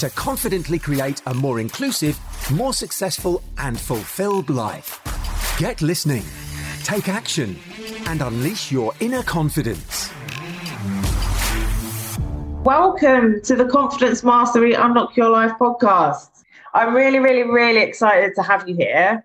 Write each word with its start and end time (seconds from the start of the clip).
to 0.00 0.08
confidently 0.08 0.78
create 0.78 1.20
a 1.26 1.34
more 1.34 1.60
inclusive, 1.60 2.18
more 2.50 2.72
successful, 2.72 3.42
and 3.58 3.78
fulfilled 3.78 4.48
life. 4.48 4.98
Get 5.58 5.82
listening, 5.82 6.24
take 6.84 7.10
action, 7.10 7.58
and 8.06 8.22
unleash 8.22 8.72
your 8.72 8.94
inner 9.00 9.22
confidence. 9.22 10.10
Welcome 12.64 13.42
to 13.42 13.54
the 13.54 13.68
Confidence 13.70 14.24
Mastery 14.24 14.72
Unlock 14.72 15.18
Your 15.18 15.28
Life 15.28 15.52
podcast. 15.60 16.44
I'm 16.72 16.94
really, 16.94 17.18
really, 17.18 17.42
really 17.42 17.82
excited 17.82 18.34
to 18.36 18.42
have 18.42 18.66
you 18.66 18.76
here 18.76 19.22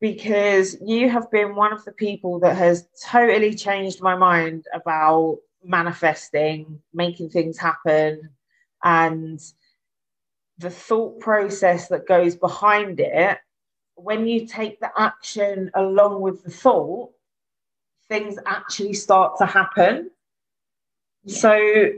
because 0.00 0.76
you 0.80 1.10
have 1.10 1.28
been 1.32 1.56
one 1.56 1.72
of 1.72 1.84
the 1.84 1.90
people 1.90 2.38
that 2.38 2.56
has 2.56 2.86
totally 3.04 3.52
changed 3.52 4.00
my 4.00 4.14
mind 4.14 4.64
about 4.72 5.38
manifesting, 5.64 6.80
making 6.94 7.30
things 7.30 7.58
happen, 7.58 8.30
and 8.84 9.40
the 10.58 10.70
thought 10.70 11.20
process 11.20 11.88
that 11.88 12.06
goes 12.06 12.34
behind 12.34 13.00
it, 13.00 13.38
when 13.94 14.26
you 14.26 14.46
take 14.46 14.80
the 14.80 14.90
action 14.96 15.70
along 15.74 16.20
with 16.20 16.42
the 16.42 16.50
thought, 16.50 17.10
things 18.08 18.38
actually 18.46 18.94
start 18.94 19.38
to 19.38 19.46
happen. 19.46 20.10
Yeah. 21.24 21.36
So, 21.36 21.90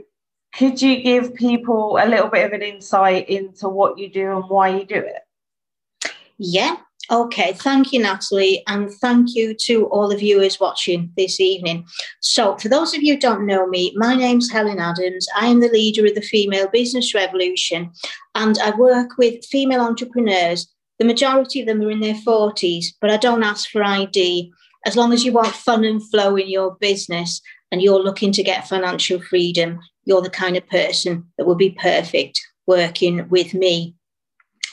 could 0.53 0.81
you 0.81 1.01
give 1.01 1.33
people 1.35 1.97
a 2.01 2.05
little 2.05 2.27
bit 2.27 2.45
of 2.45 2.53
an 2.53 2.61
insight 2.61 3.29
into 3.29 3.69
what 3.69 3.97
you 3.97 4.09
do 4.09 4.35
and 4.35 4.49
why 4.49 4.69
you 4.69 4.85
do 4.85 4.95
it? 4.95 6.13
Yeah, 6.37 6.77
Okay, 7.09 7.53
thank 7.53 7.91
you, 7.91 7.99
Natalie, 7.99 8.63
and 8.67 8.91
thank 8.91 9.35
you 9.35 9.53
to 9.55 9.85
all 9.87 10.13
you 10.13 10.39
who's 10.39 10.59
watching 10.59 11.11
this 11.17 11.39
evening. 11.39 11.85
So, 12.21 12.55
for 12.57 12.69
those 12.69 12.93
of 12.93 13.01
you 13.01 13.15
who 13.15 13.19
don't 13.19 13.45
know 13.45 13.67
me, 13.67 13.91
my 13.95 14.15
name's 14.15 14.51
Helen 14.51 14.79
Adams. 14.79 15.27
I 15.35 15.47
am 15.47 15.59
the 15.59 15.69
leader 15.69 16.05
of 16.05 16.15
the 16.15 16.21
Female 16.21 16.67
Business 16.69 17.13
Revolution, 17.13 17.91
and 18.35 18.57
I 18.59 18.75
work 18.77 19.17
with 19.17 19.43
female 19.45 19.81
entrepreneurs. 19.81 20.71
The 20.99 21.05
majority 21.05 21.61
of 21.61 21.67
them 21.67 21.81
are 21.81 21.89
in 21.89 21.99
their 21.99 22.15
40s, 22.15 22.85
but 23.01 23.09
I 23.09 23.17
don't 23.17 23.43
ask 23.43 23.69
for 23.69 23.83
ID. 23.83 24.53
As 24.85 24.95
long 24.95 25.11
as 25.11 25.25
you 25.25 25.33
want 25.33 25.47
fun 25.47 25.83
and 25.83 26.07
flow 26.09 26.35
in 26.35 26.49
your 26.49 26.75
business 26.79 27.41
and 27.71 27.81
you're 27.81 28.01
looking 28.01 28.31
to 28.33 28.43
get 28.43 28.67
financial 28.67 29.19
freedom, 29.21 29.79
you're 30.05 30.21
the 30.21 30.29
kind 30.29 30.55
of 30.55 30.69
person 30.69 31.25
that 31.37 31.45
will 31.45 31.55
be 31.55 31.71
perfect 31.71 32.39
working 32.67 33.27
with 33.29 33.53
me. 33.53 33.95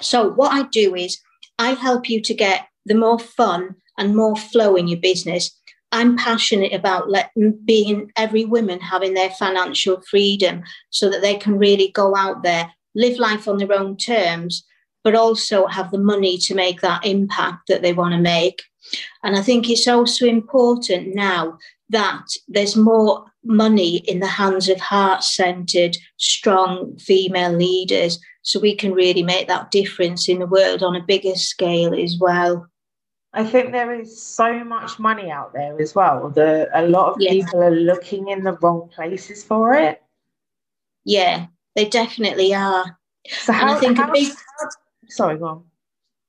So, 0.03 0.31
what 0.31 0.53
I 0.53 0.69
do 0.69 0.95
is 0.95 1.19
I 1.59 1.71
help 1.71 2.09
you 2.09 2.21
to 2.23 2.35
get 2.35 2.69
the 2.87 2.95
more 2.95 3.19
fun 3.19 3.77
and 3.99 4.17
more 4.17 4.37
flow 4.37 4.77
in 4.77 4.89
your 4.89 5.01
business. 5.01 5.51
I'm 5.91 6.17
passionate 6.17 6.73
about 6.73 7.11
letting 7.11 7.59
being 7.65 8.13
every 8.17 8.45
woman 8.45 8.81
having 8.81 9.15
their 9.15 9.31
financial 9.31 10.01
freedom 10.03 10.63
so 10.91 11.09
that 11.11 11.23
they 11.23 11.37
can 11.37 11.59
really 11.59 11.89
go 11.89 12.15
out 12.15 12.43
there, 12.43 12.73
live 12.95 13.19
life 13.19 13.49
on 13.49 13.59
their 13.59 13.73
own 13.73 13.97
terms, 13.97 14.65
but 15.03 15.15
also 15.15 15.67
have 15.67 15.91
the 15.91 15.99
money 15.99 16.37
to 16.39 16.55
make 16.55 16.81
that 16.83 17.05
impact 17.05 17.69
that 17.69 17.83
they 17.83 17.93
want 17.93 18.13
to 18.13 18.21
make. 18.21 18.63
And 19.23 19.37
I 19.37 19.43
think 19.43 19.69
it's 19.69 19.89
also 19.89 20.27
important 20.27 21.15
now 21.15 21.59
that 21.91 22.27
there's 22.47 22.77
more 22.77 23.25
money 23.45 23.99
in 23.99 24.21
the 24.21 24.27
hands 24.27 24.69
of 24.69 24.79
heart 24.79 25.25
centered, 25.25 25.97
strong 26.19 26.97
female 26.99 27.53
leaders 27.53 28.19
so 28.43 28.61
we 28.61 28.75
can 28.75 28.93
really 28.93 29.23
make 29.23 29.49
that 29.49 29.71
difference 29.71 30.29
in 30.29 30.39
the 30.39 30.47
world 30.47 30.83
on 30.83 30.97
a 30.97 31.03
bigger 31.03 31.35
scale 31.35 31.95
as 31.95 32.17
well. 32.19 32.67
I 33.33 33.45
think 33.45 33.73
there 33.73 33.93
is 33.93 34.23
so 34.23 34.65
much 34.65 34.99
money 34.99 35.31
out 35.31 35.53
there 35.53 35.81
as 35.81 35.95
well. 35.95 36.31
that 36.31 36.71
a 36.73 36.87
lot 36.87 37.13
of 37.13 37.17
yeah. 37.21 37.31
people 37.31 37.63
are 37.63 37.71
looking 37.71 38.29
in 38.29 38.43
the 38.43 38.55
wrong 38.55 38.89
places 38.95 39.45
for 39.45 39.75
it. 39.75 40.03
Yeah, 41.05 41.47
they 41.77 41.85
definitely 41.85 42.55
are. 42.55 42.99
So 43.29 43.53
how, 43.53 43.75
I 43.75 43.79
think 43.79 43.99
how, 43.99 44.09
a 44.09 44.13
big 44.13 44.33
sorry, 45.09 45.39
go 45.39 45.47
on. 45.47 45.65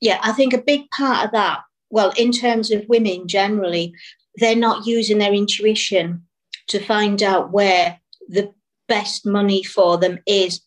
Yeah, 0.01 0.19
I 0.21 0.31
think 0.33 0.53
a 0.53 0.61
big 0.61 0.89
part 0.91 1.25
of 1.25 1.31
that, 1.31 1.61
well, 1.89 2.13
in 2.17 2.31
terms 2.31 2.71
of 2.71 2.87
women 2.87 3.27
generally, 3.27 3.93
they're 4.35 4.55
not 4.55 4.85
using 4.85 5.17
their 5.17 5.33
intuition 5.33 6.23
to 6.67 6.79
find 6.79 7.21
out 7.23 7.51
where 7.51 7.99
the 8.27 8.53
best 8.87 9.25
money 9.25 9.63
for 9.63 9.97
them 9.97 10.19
is 10.25 10.61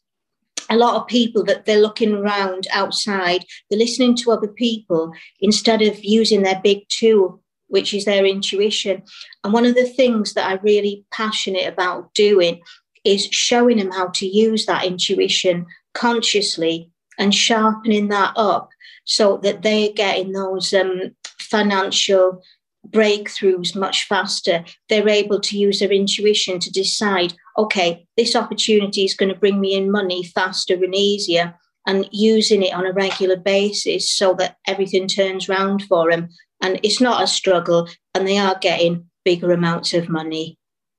a 0.70 0.76
lot 0.76 0.96
of 0.96 1.06
people 1.06 1.44
that 1.44 1.64
they're 1.64 1.80
looking 1.80 2.14
around 2.14 2.66
outside, 2.72 3.44
they're 3.68 3.78
listening 3.78 4.16
to 4.16 4.32
other 4.32 4.48
people 4.48 5.12
instead 5.40 5.82
of 5.82 6.02
using 6.02 6.42
their 6.42 6.60
big 6.62 6.88
tool, 6.88 7.42
which 7.68 7.94
is 7.94 8.04
their 8.04 8.24
intuition. 8.24 9.02
And 9.44 9.52
one 9.52 9.66
of 9.66 9.74
the 9.74 9.88
things 9.88 10.34
that 10.34 10.48
I'm 10.48 10.60
really 10.62 11.04
passionate 11.10 11.66
about 11.66 12.12
doing 12.14 12.60
is 13.04 13.26
showing 13.26 13.78
them 13.78 13.90
how 13.90 14.08
to 14.08 14.26
use 14.26 14.66
that 14.66 14.84
intuition 14.84 15.66
consciously 15.94 16.90
and 17.18 17.34
sharpening 17.34 18.08
that 18.08 18.32
up 18.36 18.70
so 19.04 19.38
that 19.38 19.62
they're 19.62 19.92
getting 19.92 20.32
those 20.32 20.72
um, 20.72 21.14
financial 21.38 22.42
breakthroughs 22.88 23.76
much 23.76 24.04
faster. 24.04 24.64
They're 24.88 25.08
able 25.08 25.40
to 25.40 25.58
use 25.58 25.80
their 25.80 25.92
intuition 25.92 26.58
to 26.60 26.70
decide, 26.70 27.34
okay, 27.56 28.06
this 28.16 28.34
opportunity 28.36 29.04
is 29.04 29.14
going 29.14 29.32
to 29.32 29.38
bring 29.38 29.60
me 29.60 29.74
in 29.74 29.90
money 29.90 30.24
faster 30.24 30.74
and 30.74 30.94
easier, 30.94 31.54
and 31.86 32.08
using 32.12 32.62
it 32.62 32.74
on 32.74 32.86
a 32.86 32.92
regular 32.92 33.36
basis 33.36 34.10
so 34.10 34.34
that 34.34 34.56
everything 34.66 35.08
turns 35.08 35.48
round 35.48 35.82
for 35.82 36.10
them. 36.10 36.28
And 36.62 36.78
it's 36.82 37.00
not 37.00 37.22
a 37.22 37.26
struggle, 37.26 37.88
and 38.14 38.26
they 38.26 38.38
are 38.38 38.56
getting 38.60 39.10
bigger 39.24 39.52
amounts 39.52 39.94
of 39.94 40.08
money. 40.08 40.58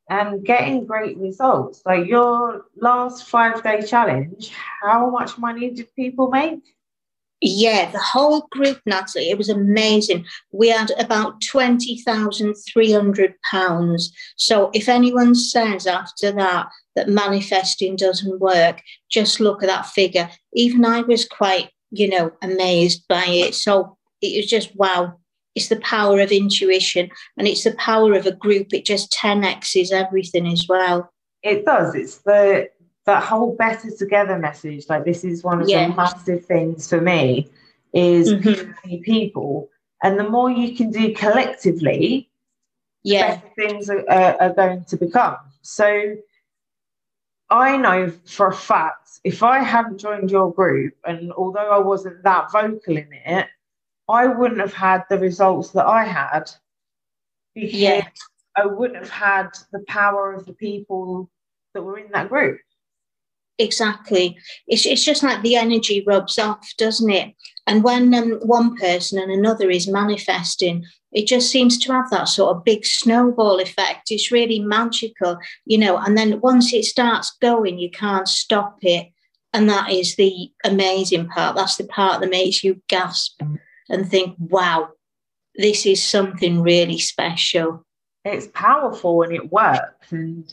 And 0.09 0.43
getting 0.45 0.85
great 0.85 1.17
results. 1.17 1.81
Like 1.85 2.07
your 2.07 2.65
last 2.75 3.29
five 3.29 3.63
day 3.63 3.81
challenge, 3.81 4.51
how 4.81 5.09
much 5.09 5.37
money 5.37 5.71
did 5.71 5.87
people 5.95 6.29
make? 6.29 6.59
Yeah, 7.45 7.91
the 7.91 7.99
whole 7.99 8.47
group, 8.51 8.79
Natalie, 8.85 9.29
it 9.29 9.37
was 9.37 9.49
amazing. 9.49 10.25
We 10.53 10.69
had 10.69 10.91
about 10.97 11.41
£20,300. 11.41 14.03
So 14.37 14.71
if 14.73 14.87
anyone 14.87 15.35
says 15.35 15.85
after 15.85 16.31
that 16.31 16.67
that 16.95 17.09
manifesting 17.09 17.97
doesn't 17.97 18.39
work, 18.39 18.81
just 19.11 19.41
look 19.41 19.61
at 19.61 19.67
that 19.67 19.87
figure. 19.87 20.29
Even 20.53 20.85
I 20.85 21.01
was 21.01 21.27
quite, 21.27 21.69
you 21.91 22.07
know, 22.07 22.31
amazed 22.41 23.05
by 23.09 23.25
it. 23.25 23.55
So 23.55 23.97
it 24.21 24.37
was 24.37 24.49
just 24.49 24.73
wow. 24.77 25.19
It's 25.53 25.67
the 25.67 25.81
power 25.81 26.21
of 26.21 26.31
intuition 26.31 27.09
and 27.37 27.45
it's 27.45 27.65
the 27.65 27.75
power 27.75 28.13
of 28.13 28.25
a 28.25 28.31
group. 28.31 28.73
It 28.73 28.85
just 28.85 29.11
10x's 29.11 29.91
everything 29.91 30.47
as 30.47 30.67
well. 30.69 31.11
It 31.43 31.65
does. 31.65 31.93
It's 31.93 32.19
the 32.19 32.69
that 33.05 33.23
whole 33.23 33.55
better 33.55 33.89
together 33.91 34.37
message 34.37 34.87
like 34.89 35.05
this 35.05 35.23
is 35.23 35.43
one 35.43 35.61
of 35.61 35.69
yeah. 35.69 35.87
the 35.87 35.95
massive 35.95 36.45
things 36.45 36.87
for 36.87 37.01
me 37.01 37.49
is 37.93 38.33
mm-hmm. 38.33 39.01
people 39.01 39.69
and 40.03 40.19
the 40.19 40.29
more 40.29 40.49
you 40.49 40.75
can 40.75 40.89
do 40.89 41.13
collectively 41.13 42.29
yeah 43.03 43.35
better 43.35 43.49
things 43.55 43.89
are, 43.89 44.09
are, 44.09 44.41
are 44.41 44.53
going 44.53 44.83
to 44.85 44.97
become 44.97 45.37
so 45.61 46.15
i 47.49 47.75
know 47.77 48.11
for 48.25 48.47
a 48.47 48.55
fact 48.55 49.19
if 49.23 49.43
i 49.43 49.59
hadn't 49.59 49.97
joined 49.97 50.31
your 50.31 50.53
group 50.53 50.93
and 51.05 51.31
although 51.33 51.71
i 51.71 51.79
wasn't 51.79 52.23
that 52.23 52.51
vocal 52.51 52.97
in 52.97 53.09
it 53.25 53.47
i 54.07 54.25
wouldn't 54.25 54.61
have 54.61 54.73
had 54.73 55.03
the 55.09 55.19
results 55.19 55.69
that 55.71 55.85
i 55.85 56.03
had 56.05 56.49
because 57.53 57.73
yeah. 57.73 58.07
i 58.55 58.65
wouldn't 58.65 58.99
have 58.99 59.09
had 59.09 59.49
the 59.71 59.83
power 59.87 60.33
of 60.33 60.45
the 60.45 60.53
people 60.53 61.29
that 61.73 61.81
were 61.81 61.99
in 61.99 62.09
that 62.11 62.29
group 62.29 62.59
Exactly. 63.59 64.37
It's, 64.67 64.85
it's 64.85 65.03
just 65.03 65.21
like 65.21 65.41
the 65.41 65.55
energy 65.55 66.03
rubs 66.07 66.39
off, 66.39 66.67
doesn't 66.77 67.09
it? 67.09 67.35
And 67.67 67.83
when 67.83 68.13
um, 68.13 68.39
one 68.41 68.75
person 68.75 69.19
and 69.19 69.31
another 69.31 69.69
is 69.69 69.87
manifesting, 69.87 70.85
it 71.11 71.27
just 71.27 71.51
seems 71.51 71.77
to 71.79 71.93
have 71.93 72.09
that 72.09 72.27
sort 72.27 72.55
of 72.55 72.63
big 72.63 72.85
snowball 72.85 73.59
effect. 73.59 74.09
It's 74.09 74.31
really 74.31 74.59
magical, 74.59 75.37
you 75.65 75.77
know. 75.77 75.97
And 75.97 76.17
then 76.17 76.41
once 76.41 76.73
it 76.73 76.85
starts 76.85 77.37
going, 77.41 77.77
you 77.77 77.91
can't 77.91 78.27
stop 78.27 78.79
it. 78.81 79.07
And 79.53 79.69
that 79.69 79.91
is 79.91 80.15
the 80.15 80.49
amazing 80.63 81.27
part. 81.27 81.55
That's 81.55 81.77
the 81.77 81.85
part 81.85 82.21
that 82.21 82.31
makes 82.31 82.63
you 82.63 82.81
gasp 82.89 83.39
and 83.87 84.09
think, 84.09 84.35
wow, 84.39 84.89
this 85.55 85.85
is 85.85 86.03
something 86.03 86.61
really 86.61 86.97
special. 86.97 87.85
It's 88.25 88.47
powerful 88.47 89.21
and 89.21 89.31
it 89.31 89.51
works. 89.51 90.11
And 90.11 90.51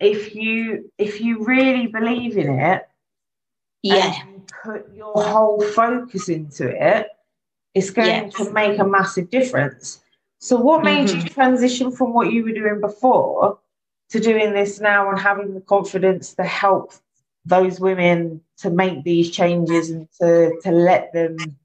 if 0.00 0.34
you 0.34 0.90
if 0.98 1.20
you 1.20 1.44
really 1.44 1.86
believe 1.86 2.36
in 2.38 2.58
it 2.58 2.88
Yeah. 3.82 4.14
and 4.22 4.50
put 4.64 4.92
your 4.94 5.12
whole 5.14 5.62
focus 5.62 6.28
into 6.28 6.68
it, 6.68 7.08
it's 7.74 7.90
going 7.90 8.08
Yes. 8.08 8.34
to 8.34 8.50
make 8.52 8.78
a 8.78 8.84
massive 8.84 9.30
difference. 9.30 10.02
So, 10.38 10.56
what 10.56 10.82
made 10.82 11.10
you 11.10 11.20
Mhm. 11.22 11.32
transition 11.34 11.90
from 11.92 12.12
what 12.14 12.32
you 12.32 12.42
were 12.44 12.52
doing 12.52 12.80
before 12.80 13.58
to 14.08 14.18
doing 14.20 14.52
this 14.52 14.80
now 14.80 15.10
and 15.10 15.18
having 15.18 15.54
the 15.54 15.60
confidence 15.60 16.34
to 16.34 16.44
help 16.44 16.92
those 17.44 17.78
women 17.78 18.42
to 18.58 18.70
make 18.70 19.02
these 19.04 19.30
changes 19.30 19.90
and 19.90 20.10
to, 20.20 20.58
to 20.62 20.70
let 20.70 21.12
them 21.12 21.56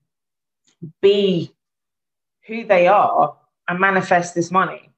be 1.01 1.51
who 2.47 2.65
they 2.65 2.87
are 2.87 3.35
and 3.67 3.79
manifest 3.79 4.35
this 4.35 4.51
money? 4.51 4.89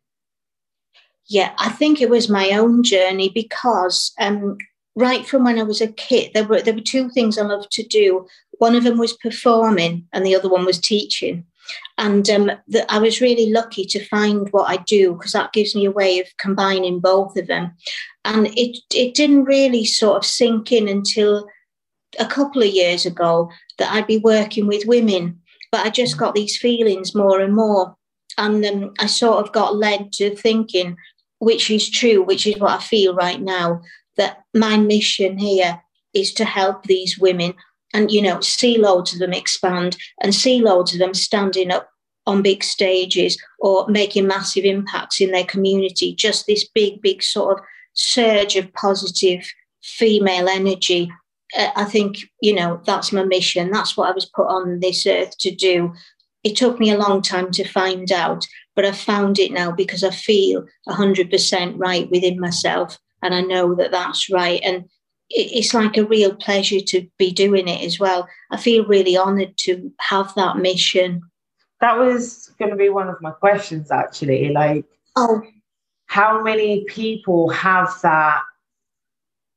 Yeah, 1.29 1.53
I 1.57 1.69
think 1.69 2.01
it 2.01 2.09
was 2.09 2.29
my 2.29 2.51
own 2.51 2.83
journey 2.83 3.29
because 3.29 4.13
um, 4.19 4.57
right 4.95 5.25
from 5.27 5.43
when 5.43 5.59
I 5.59 5.63
was 5.63 5.81
a 5.81 5.87
kid, 5.87 6.31
there 6.33 6.45
were 6.45 6.61
there 6.61 6.73
were 6.73 6.81
two 6.81 7.09
things 7.09 7.37
I 7.37 7.43
loved 7.43 7.71
to 7.71 7.83
do. 7.83 8.25
One 8.59 8.75
of 8.75 8.83
them 8.83 8.97
was 8.97 9.13
performing, 9.17 10.07
and 10.13 10.25
the 10.25 10.35
other 10.35 10.49
one 10.49 10.65
was 10.65 10.79
teaching. 10.79 11.45
And 11.97 12.29
um, 12.29 12.51
the, 12.67 12.89
I 12.91 12.97
was 12.99 13.19
really 13.19 13.51
lucky 13.51 13.85
to 13.85 14.05
find 14.05 14.47
what 14.51 14.69
I 14.69 14.77
do 14.77 15.13
because 15.13 15.33
that 15.33 15.51
gives 15.51 15.75
me 15.75 15.85
a 15.85 15.91
way 15.91 16.19
of 16.19 16.27
combining 16.37 16.99
both 16.99 17.37
of 17.37 17.47
them. 17.47 17.73
And 18.25 18.47
it 18.57 18.77
it 18.93 19.13
didn't 19.13 19.45
really 19.45 19.85
sort 19.85 20.17
of 20.17 20.25
sink 20.25 20.71
in 20.71 20.87
until 20.87 21.47
a 22.19 22.25
couple 22.25 22.61
of 22.63 22.69
years 22.69 23.05
ago 23.05 23.51
that 23.77 23.91
I'd 23.91 24.07
be 24.07 24.17
working 24.17 24.65
with 24.67 24.87
women, 24.87 25.39
but 25.71 25.85
I 25.85 25.89
just 25.89 26.17
got 26.17 26.35
these 26.35 26.57
feelings 26.57 27.13
more 27.13 27.39
and 27.41 27.55
more. 27.55 27.95
And 28.37 28.63
um, 28.65 28.93
I 28.99 29.07
sort 29.07 29.45
of 29.45 29.51
got 29.53 29.75
led 29.75 30.13
to 30.13 30.35
thinking, 30.35 30.95
which 31.39 31.69
is 31.69 31.89
true, 31.89 32.21
which 32.23 32.47
is 32.47 32.57
what 32.57 32.79
I 32.79 32.83
feel 32.83 33.15
right 33.15 33.41
now, 33.41 33.81
that 34.15 34.43
my 34.53 34.77
mission 34.77 35.37
here 35.37 35.81
is 36.13 36.33
to 36.33 36.45
help 36.45 36.83
these 36.83 37.17
women 37.17 37.53
and, 37.93 38.11
you 38.11 38.21
know, 38.21 38.39
see 38.41 38.77
loads 38.77 39.13
of 39.13 39.19
them 39.19 39.33
expand 39.33 39.97
and 40.21 40.33
see 40.33 40.61
loads 40.61 40.93
of 40.93 40.99
them 40.99 41.13
standing 41.13 41.71
up 41.71 41.89
on 42.25 42.41
big 42.41 42.63
stages 42.63 43.41
or 43.59 43.87
making 43.87 44.27
massive 44.27 44.65
impacts 44.65 45.21
in 45.21 45.31
their 45.31 45.45
community. 45.45 46.13
Just 46.13 46.45
this 46.45 46.67
big, 46.67 47.01
big 47.01 47.23
sort 47.23 47.57
of 47.57 47.65
surge 47.93 48.55
of 48.55 48.73
positive 48.73 49.47
female 49.81 50.49
energy. 50.49 51.09
Uh, 51.57 51.69
I 51.75 51.85
think, 51.85 52.17
you 52.41 52.53
know, 52.53 52.81
that's 52.85 53.13
my 53.13 53.23
mission. 53.23 53.71
That's 53.71 53.95
what 53.95 54.09
I 54.09 54.11
was 54.11 54.25
put 54.25 54.47
on 54.47 54.81
this 54.81 55.07
earth 55.07 55.37
to 55.39 55.51
do. 55.55 55.93
It 56.47 56.55
took 56.55 56.79
me 56.79 56.89
a 56.91 56.97
long 56.97 57.21
time 57.21 57.51
to 57.51 57.67
find 57.67 58.09
out, 58.09 58.47
but 58.73 58.85
I 58.85 58.93
found 58.93 59.37
it 59.37 59.51
now 59.51 59.69
because 59.69 60.01
I 60.01 60.11
feel 60.11 60.65
100% 60.87 61.73
right 61.75 62.09
within 62.09 62.39
myself. 62.39 62.97
And 63.21 63.35
I 63.35 63.41
know 63.41 63.75
that 63.75 63.91
that's 63.91 64.29
right. 64.29 64.61
And 64.63 64.85
it's 65.29 65.73
like 65.73 65.97
a 65.97 66.05
real 66.05 66.33
pleasure 66.33 66.79
to 66.79 67.05
be 67.17 67.33
doing 67.33 67.67
it 67.67 67.85
as 67.85 67.99
well. 67.99 68.29
I 68.49 68.55
feel 68.55 68.85
really 68.85 69.17
honored 69.17 69.57
to 69.57 69.91
have 69.99 70.33
that 70.35 70.55
mission. 70.55 71.21
That 71.81 71.97
was 71.97 72.49
going 72.57 72.71
to 72.71 72.77
be 72.77 72.87
one 72.87 73.09
of 73.09 73.21
my 73.21 73.31
questions, 73.31 73.91
actually. 73.91 74.53
Like, 74.53 74.85
Oh, 75.17 75.41
how 76.05 76.41
many 76.41 76.85
people 76.85 77.49
have 77.49 77.93
that 78.03 78.41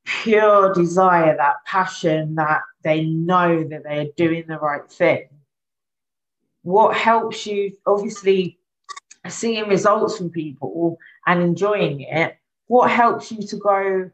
pure 0.05 0.75
desire, 0.75 1.37
that 1.37 1.65
passion, 1.67 2.35
that 2.35 2.63
they 2.83 3.05
know 3.05 3.63
that 3.63 3.85
they're 3.85 4.09
doing 4.17 4.47
the 4.49 4.59
right 4.59 4.91
thing? 4.91 5.29
What 6.63 6.97
helps 6.97 7.47
you, 7.47 7.73
obviously, 7.87 8.59
seeing 9.29 9.69
results 9.69 10.19
from 10.19 10.31
people 10.31 10.99
and 11.27 11.43
enjoying 11.43 12.03
it? 12.03 12.37
What 12.67 12.91
helps 12.91 13.33
you 13.33 13.43
to 13.47 13.57
go, 13.57 14.11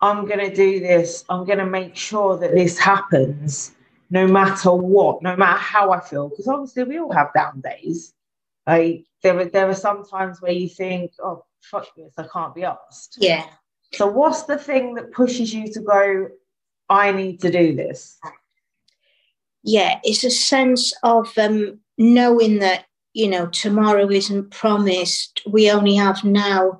I'm 0.00 0.26
going 0.26 0.40
to 0.40 0.54
do 0.54 0.80
this, 0.80 1.24
I'm 1.28 1.44
going 1.44 1.58
to 1.58 1.66
make 1.66 1.96
sure 1.96 2.36
that 2.38 2.54
this 2.54 2.78
happens 2.78 3.72
no 4.10 4.26
matter 4.26 4.72
what, 4.72 5.22
no 5.22 5.36
matter 5.36 5.58
how 5.58 5.90
I 5.90 6.00
feel? 6.00 6.28
Because 6.28 6.48
obviously, 6.48 6.84
we 6.84 7.00
all 7.00 7.12
have 7.12 7.32
down 7.34 7.60
days. 7.60 8.12
Like, 8.66 9.06
there 9.22 9.38
are, 9.38 9.44
there 9.46 9.68
are 9.68 9.74
some 9.74 10.04
times 10.04 10.40
where 10.40 10.52
you 10.52 10.68
think, 10.68 11.12
oh, 11.22 11.44
fuck 11.62 11.88
this, 11.96 12.12
I 12.18 12.26
can't 12.32 12.54
be 12.54 12.64
asked. 12.64 13.18
yeah. 13.20 13.46
So, 13.92 14.06
what's 14.06 14.42
the 14.44 14.58
thing 14.58 14.94
that 14.94 15.12
pushes 15.12 15.54
you 15.54 15.72
to 15.72 15.80
go, 15.80 16.28
I 16.88 17.12
need 17.12 17.40
to 17.40 17.50
do 17.50 17.74
this? 17.74 18.18
Yeah, 19.64 19.98
it's 20.04 20.22
a 20.24 20.30
sense 20.30 20.92
of 21.02 21.36
um, 21.38 21.80
knowing 21.96 22.58
that 22.58 22.84
you 23.14 23.28
know 23.28 23.46
tomorrow 23.46 24.08
isn't 24.10 24.50
promised. 24.50 25.40
We 25.46 25.70
only 25.70 25.96
have 25.96 26.22
now, 26.22 26.78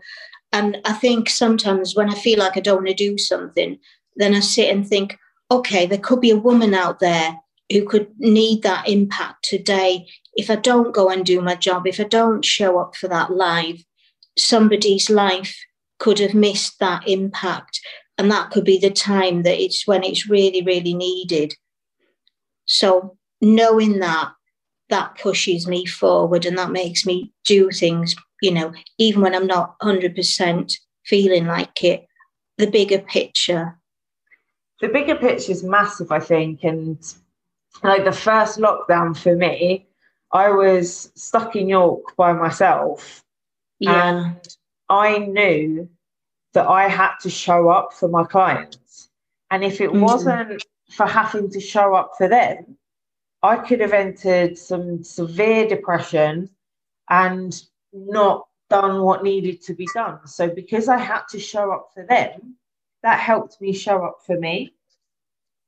and 0.52 0.76
I 0.84 0.92
think 0.92 1.30
sometimes 1.30 1.96
when 1.96 2.10
I 2.10 2.14
feel 2.14 2.38
like 2.38 2.56
I 2.56 2.60
don't 2.60 2.84
want 2.84 2.88
to 2.88 2.94
do 2.94 3.16
something, 3.16 3.78
then 4.16 4.34
I 4.34 4.40
sit 4.40 4.70
and 4.70 4.86
think, 4.86 5.18
okay, 5.50 5.86
there 5.86 5.98
could 5.98 6.20
be 6.20 6.30
a 6.30 6.36
woman 6.36 6.74
out 6.74 7.00
there 7.00 7.36
who 7.72 7.86
could 7.86 8.08
need 8.18 8.62
that 8.62 8.86
impact 8.86 9.44
today. 9.44 10.06
If 10.34 10.50
I 10.50 10.56
don't 10.56 10.94
go 10.94 11.08
and 11.08 11.24
do 11.24 11.40
my 11.40 11.54
job, 11.54 11.86
if 11.86 11.98
I 11.98 12.04
don't 12.04 12.44
show 12.44 12.78
up 12.78 12.96
for 12.96 13.08
that 13.08 13.32
live, 13.32 13.82
somebody's 14.36 15.08
life 15.08 15.56
could 15.98 16.18
have 16.18 16.34
missed 16.34 16.78
that 16.80 17.08
impact, 17.08 17.80
and 18.18 18.30
that 18.30 18.50
could 18.50 18.64
be 18.64 18.76
the 18.76 18.90
time 18.90 19.42
that 19.44 19.58
it's 19.58 19.86
when 19.86 20.04
it's 20.04 20.28
really, 20.28 20.62
really 20.62 20.92
needed. 20.92 21.54
So 22.66 23.16
knowing 23.40 23.98
that, 24.00 24.32
that 24.90 25.18
pushes 25.18 25.66
me 25.66 25.86
forward 25.86 26.44
and 26.44 26.58
that 26.58 26.70
makes 26.70 27.06
me 27.06 27.32
do 27.44 27.70
things, 27.70 28.14
you 28.42 28.52
know, 28.52 28.72
even 28.98 29.22
when 29.22 29.34
I'm 29.34 29.46
not 29.46 29.78
100% 29.80 30.76
feeling 31.04 31.46
like 31.46 31.82
it, 31.82 32.06
the 32.58 32.66
bigger 32.66 32.98
picture. 32.98 33.78
The 34.80 34.88
bigger 34.88 35.16
picture 35.16 35.52
is 35.52 35.64
massive, 35.64 36.12
I 36.12 36.20
think. 36.20 36.64
And 36.64 36.98
like 37.82 38.04
the 38.04 38.12
first 38.12 38.58
lockdown 38.58 39.16
for 39.16 39.34
me, 39.36 39.86
I 40.32 40.50
was 40.50 41.10
stuck 41.14 41.56
in 41.56 41.68
York 41.68 42.16
by 42.16 42.32
myself. 42.32 43.24
Yeah. 43.78 44.10
And 44.10 44.48
I 44.88 45.18
knew 45.18 45.88
that 46.52 46.68
I 46.68 46.88
had 46.88 47.16
to 47.22 47.30
show 47.30 47.68
up 47.68 47.92
for 47.92 48.08
my 48.08 48.24
clients. 48.24 49.10
And 49.50 49.64
if 49.64 49.80
it 49.80 49.90
Mhm. 49.90 50.00
wasn't 50.00 50.64
for 50.90 51.06
having 51.06 51.50
to 51.50 51.60
show 51.60 51.94
up 51.94 52.12
for 52.16 52.28
them, 52.28 52.76
I 53.42 53.56
could 53.56 53.80
have 53.80 53.92
entered 53.92 54.56
some 54.56 55.04
severe 55.04 55.68
depression 55.68 56.50
and 57.10 57.62
not 57.92 58.46
done 58.70 59.02
what 59.02 59.22
needed 59.22 59.62
to 59.62 59.74
be 59.74 59.86
done. 59.94 60.26
So 60.26 60.48
because 60.48 60.88
I 60.88 60.98
had 60.98 61.22
to 61.30 61.38
show 61.38 61.70
up 61.72 61.90
for 61.92 62.04
them, 62.06 62.56
that 63.02 63.20
helped 63.20 63.60
me 63.60 63.72
show 63.72 64.04
up 64.04 64.18
for 64.24 64.38
me. 64.38 64.72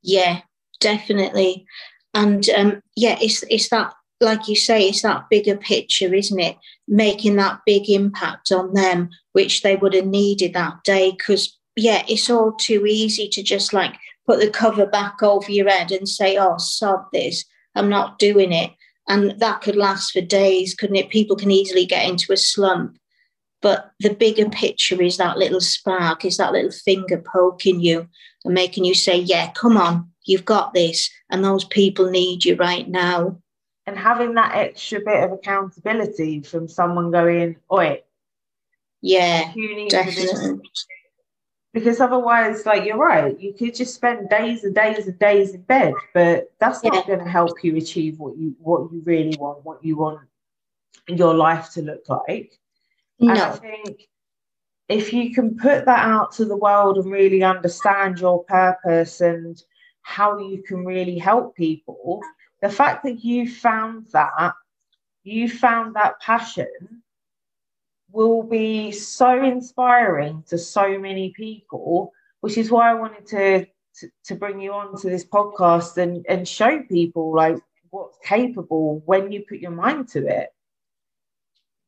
Yeah, 0.03 0.41
definitely. 0.81 1.67
And 2.15 2.49
um, 2.51 2.83
yeah, 2.97 3.19
it's 3.21 3.43
it's 3.51 3.69
that 3.69 3.93
like 4.21 4.49
you 4.49 4.57
say, 4.57 4.89
it's 4.89 5.03
that 5.03 5.29
bigger 5.29 5.57
picture, 5.57 6.15
isn't 6.15 6.41
it? 6.41 6.57
Making 6.89 7.37
that 7.37 7.61
big 7.67 7.91
impact 7.91 8.51
on 8.51 8.73
them, 8.73 9.11
which 9.33 9.63
they 9.63 9.77
would 9.77 9.93
have 9.93 10.07
needed 10.07 10.55
that 10.55 10.83
day. 10.85 11.11
Because 11.11 11.59
yeah, 11.77 12.03
it's 12.09 12.31
all 12.31 12.53
too 12.53 12.87
easy 12.87 13.29
to 13.29 13.43
just 13.43 13.75
like 13.75 13.95
put 14.27 14.41
the 14.41 14.51
cover 14.51 14.87
back 14.87 15.23
over 15.23 15.51
your 15.51 15.69
head 15.69 15.93
and 15.93 16.09
say, 16.09 16.37
"Oh, 16.37 16.57
sod 16.59 17.05
this, 17.13 17.45
I'm 17.75 17.89
not 17.89 18.19
doing 18.19 18.53
it," 18.53 18.73
and 19.09 19.39
that 19.41 19.61
could 19.63 19.77
last 19.77 20.13
for 20.13 20.21
days, 20.21 20.75
couldn't 20.75 20.97
it? 20.97 21.11
People 21.11 21.37
can 21.37 21.51
easily 21.51 21.87
get 21.87 22.09
into 22.09 22.33
a 22.33 22.37
slump. 22.37 22.99
But 23.63 23.91
the 24.01 24.15
bigger 24.15 24.49
picture 24.49 25.01
is 25.03 25.17
that 25.17 25.39
little 25.39 25.61
spark, 25.61 26.25
is 26.25 26.37
that 26.37 26.53
little 26.53 26.71
finger 26.71 27.23
poking 27.33 27.81
you 27.81 28.09
and 28.45 28.55
making 28.55 28.85
you 28.85 28.95
say, 28.95 29.17
Yeah, 29.19 29.51
come 29.53 29.77
on, 29.77 30.11
you've 30.25 30.45
got 30.45 30.75
this. 30.75 31.11
And 31.31 31.45
those 31.45 31.65
people 31.65 32.11
need 32.11 32.45
you 32.45 32.57
right 32.57 32.89
now. 32.89 33.41
And 33.87 33.99
having 33.99 34.35
that 34.35 34.55
extra 34.55 35.01
bit 35.01 35.25
of 35.25 35.33
accountability 35.33 36.43
from 36.43 36.69
someone 36.69 37.11
going, 37.11 37.57
Oi, 37.73 38.03
Yeah, 39.01 39.53
you 39.55 39.75
need 39.75 39.91
to 39.91 40.05
do 40.05 40.11
definitely. 40.13 40.71
Because 41.77 42.01
otherwise, 42.01 42.65
like 42.65 42.87
you're 42.87 42.97
right, 42.97 43.39
you 43.39 43.53
could 43.53 43.75
just 43.75 43.95
spend 43.95 44.31
days 44.31 44.65
and 44.65 44.75
days 44.75 45.07
and 45.07 45.19
days 45.19 45.53
in 45.53 45.61
bed, 45.61 45.93
but 46.15 46.51
that's 46.59 46.83
not 46.83 47.07
going 47.07 47.19
to 47.19 47.29
help 47.29 47.63
you 47.63 47.77
achieve 47.77 48.19
what 48.19 48.35
you 48.39 48.57
what 48.61 48.91
you 48.91 49.03
really 49.05 49.37
want, 49.39 49.63
what 49.63 49.85
you 49.85 49.95
want 49.99 50.21
your 51.07 51.35
life 51.35 51.71
to 51.75 51.83
look 51.83 52.09
like. 52.09 52.59
And 53.21 53.33
I 53.33 53.51
think 53.51 54.09
if 54.89 55.13
you 55.13 55.35
can 55.35 55.59
put 55.59 55.85
that 55.85 56.09
out 56.09 56.33
to 56.37 56.47
the 56.47 56.57
world 56.57 56.97
and 56.97 57.13
really 57.13 57.43
understand 57.43 58.21
your 58.21 58.43
purpose 58.45 59.21
and 59.21 59.63
how 60.01 60.39
you 60.39 60.63
can 60.63 60.83
really 60.83 61.19
help 61.19 61.57
people, 61.57 62.23
the 62.63 62.71
fact 62.71 63.05
that 63.05 63.23
you 63.23 63.51
found 63.51 64.07
that, 64.13 64.55
you 65.25 65.47
found 65.47 65.95
that 65.97 66.19
passion 66.23 67.03
will 68.17 68.43
be 68.43 68.91
so 68.91 69.45
inspiring 69.45 70.43
to 70.49 70.57
so 70.57 70.99
many 70.99 71.31
people, 71.37 72.13
which 72.41 72.57
is 72.57 72.71
why 72.71 72.91
I 72.91 72.95
wanted 72.95 73.27
to, 73.27 73.67
to, 73.99 74.09
to 74.25 74.35
bring 74.35 74.59
you 74.61 74.73
on 74.73 74.99
to 75.03 75.11
this 75.11 75.25
podcast 75.25 75.99
and, 75.99 76.25
and 76.29 76.49
show 76.49 76.83
people 76.85 77.35
like 77.35 77.59
what's 77.91 78.19
capable 78.25 79.03
when 79.05 79.31
you 79.31 79.45
put 79.49 79.59
your 79.59 79.71
mind 79.71 80.09
to 80.09 80.27
it. 80.27 80.49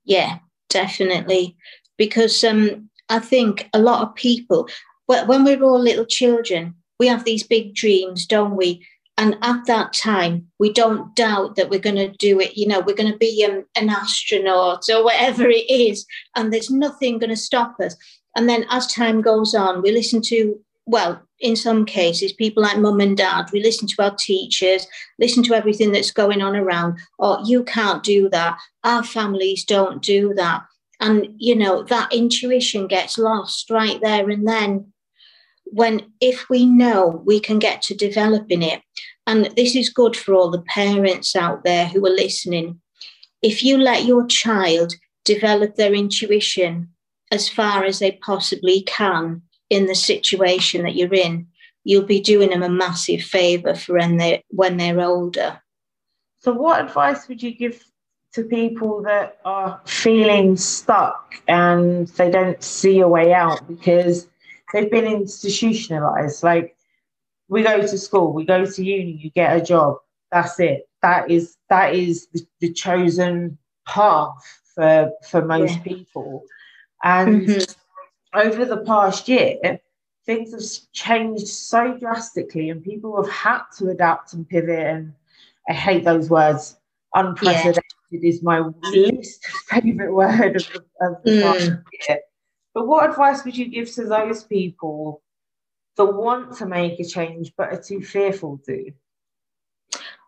yeah, 0.05 0.39
definitely. 0.69 1.57
Because 1.97 2.45
um, 2.45 2.91
I 3.09 3.19
think 3.19 3.69
a 3.73 3.79
lot 3.79 4.03
of 4.03 4.15
people, 4.15 4.69
when 5.07 5.45
we're 5.45 5.63
all 5.65 5.81
little 5.81 6.07
children, 6.07 6.75
we 6.99 7.07
have 7.07 7.25
these 7.25 7.43
big 7.43 7.75
dreams, 7.75 8.27
don't 8.27 8.57
we? 8.57 8.87
And 9.19 9.37
at 9.43 9.67
that 9.67 9.93
time, 9.93 10.47
we 10.61 10.73
don't 10.73 11.15
doubt 11.17 11.57
that 11.57 11.71
we're 11.71 11.81
going 11.81 11.97
to 11.97 12.17
do 12.19 12.39
it. 12.41 12.57
You 12.57 12.69
know, 12.69 12.79
we're 12.79 12.95
going 12.95 13.13
to 13.13 13.19
be 13.19 13.45
um, 13.45 13.65
an 13.77 13.91
astronaut 13.91 14.85
or 14.89 15.05
whatever 15.05 15.49
it 15.49 15.69
is, 15.69 16.07
and 16.37 16.53
there's 16.53 16.71
nothing 16.71 17.19
going 17.19 17.31
to 17.31 17.37
stop 17.37 17.81
us. 17.81 17.97
And 18.37 18.49
then 18.49 18.65
as 18.71 18.87
time 18.87 19.21
goes 19.21 19.57
on, 19.57 19.83
we 19.83 19.91
listen 19.91 20.23
to, 20.23 20.59
well, 20.87 21.21
in 21.41 21.57
some 21.57 21.85
cases, 21.85 22.33
people 22.33 22.63
like 22.63 22.79
mum 22.79 23.01
and 23.01 23.17
dad, 23.17 23.51
we 23.53 23.61
listen 23.61 23.89
to 23.89 24.03
our 24.03 24.15
teachers, 24.15 24.87
listen 25.19 25.43
to 25.45 25.55
everything 25.55 25.91
that's 25.91 26.13
going 26.13 26.41
on 26.41 26.55
around. 26.55 26.99
Oh, 27.19 27.45
you 27.45 27.65
can't 27.65 28.05
do 28.05 28.29
that. 28.31 28.57
Our 28.85 29.03
families 29.03 29.65
don't 29.65 30.01
do 30.01 30.33
that. 30.35 30.63
And, 31.01 31.35
you 31.37 31.57
know, 31.57 31.83
that 31.85 32.13
intuition 32.13 32.87
gets 32.87 33.19
lost 33.19 33.71
right 33.71 34.01
there 34.01 34.31
and 34.31 34.47
then 34.47 34.93
when 35.73 36.13
if 36.21 36.49
we 36.49 36.65
know 36.65 37.23
we 37.25 37.39
can 37.41 37.59
get 37.59 37.83
to 37.83 37.95
developing 37.95 38.63
it 38.63 38.83
and 39.27 39.47
this 39.57 39.75
is 39.77 39.91
good 39.91 40.17
for 40.17 40.35
all 40.35 40.51
the 40.51 40.63
parents 40.63 41.37
out 41.37 41.63
there 41.65 41.87
who 41.87 42.05
are 42.07 42.11
listening 42.11 42.81
if 43.43 43.63
you 43.63 43.77
let 43.77 44.05
your 44.05 44.27
child 44.27 44.95
develop 45.25 45.77
their 45.77 45.95
intuition 45.95 46.89
as 47.31 47.49
far 47.49 47.85
as 47.85 47.99
they 47.99 48.13
possibly 48.13 48.83
can 48.83 49.43
in 49.69 49.87
the 49.87 49.95
situation 49.95 50.83
that 50.83 50.95
you're 50.95 51.15
in 51.15 51.47
you'll 51.89 52.05
be 52.05 52.21
doing 52.21 52.51
them 52.51 52.63
a 52.63 52.69
massive 52.69 53.23
favor 53.23 53.75
for 53.75 53.95
when 53.95 54.19
they 54.19 54.45
when 54.49 54.77
they're 54.77 55.01
older. 55.01 55.59
So 56.41 56.53
what 56.53 56.85
advice 56.85 57.27
would 57.29 57.43
you 57.43 57.55
give 57.55 57.83
to 58.35 58.45
people 58.45 59.03
that 59.05 59.39
are 59.47 59.81
feeling 59.87 60.59
stuck 60.59 61.35
and 61.49 62.07
they 62.09 62.31
don't 62.31 62.63
see 62.63 63.01
a 63.01 63.09
way 63.09 63.33
out? 63.33 63.67
Because 63.67 64.29
they've 64.73 64.91
been 64.91 65.07
institutionalized. 65.07 66.43
Like 66.43 66.77
we 67.49 67.63
go 67.63 67.81
to 67.81 67.99
school, 67.99 68.33
we 68.33 68.45
go 68.45 68.65
to 68.65 68.85
uni, 68.85 69.13
you 69.13 69.31
get 69.31 69.57
a 69.57 69.63
job. 69.63 69.97
That's 70.31 70.59
it. 70.61 70.89
That 71.03 71.31
is 71.31 71.57
that 71.71 71.95
is 71.95 72.29
the, 72.33 72.47
the 72.61 72.73
chosen 72.73 73.59
path 73.87 74.61
for 74.75 75.13
for 75.29 75.45
most 75.45 75.77
yeah. 75.77 75.83
people. 75.83 76.45
And 77.03 77.47
mm-hmm. 77.47 78.39
over 78.39 78.65
the 78.65 78.85
past 78.85 79.29
year, 79.29 79.81
things 80.27 80.53
have 80.53 80.93
changed 80.93 81.47
so 81.47 81.97
drastically, 81.99 82.71
and 82.71 82.83
people 82.83 83.23
have 83.23 83.33
had 83.33 83.63
to 83.79 83.91
adapt 83.91 84.33
and 84.35 84.49
pivot. 84.49 84.87
And 84.87 85.13
I 85.69 85.73
hate 85.73 86.05
those 86.05 86.29
words. 86.29 86.77
Unprecedented 87.15 87.83
yeah. 88.11 88.29
is 88.29 88.43
my 88.43 88.63
least 88.83 89.47
favorite 89.69 90.13
word 90.13 90.57
of 90.57 90.67
the, 90.73 90.85
of 91.01 91.23
the 91.25 91.31
mm. 91.31 91.43
past 91.43 91.71
year 92.09 92.19
but 92.79 92.87
what 92.87 93.11
advice 93.11 93.45
would 93.45 93.57
you 93.57 93.67
give 93.67 93.93
to 93.95 94.05
those 94.05 94.45
people 94.45 95.21
that 95.97 96.15
want 96.15 96.57
to 96.59 96.65
make 96.65 97.01
a 97.01 97.05
change 97.05 97.53
but 97.59 97.73
are 97.73 97.83
too 97.83 98.01
fearful 98.01 98.61
to? 98.67 98.93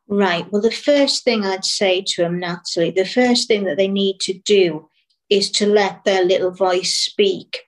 Right. 0.08 0.50
Well, 0.50 0.60
the 0.60 0.72
first 0.72 1.22
thing 1.22 1.46
I'd 1.46 1.64
say 1.64 2.02
to 2.04 2.22
them, 2.22 2.40
Natalie, 2.40 2.90
the 2.90 3.04
first 3.04 3.46
thing 3.46 3.62
that 3.66 3.76
they 3.76 3.86
need 3.86 4.18
to 4.22 4.32
do 4.32 4.88
is 5.30 5.48
to 5.52 5.66
let 5.66 6.02
their 6.02 6.24
little 6.24 6.50
voice 6.50 6.92
speak. 6.92 7.60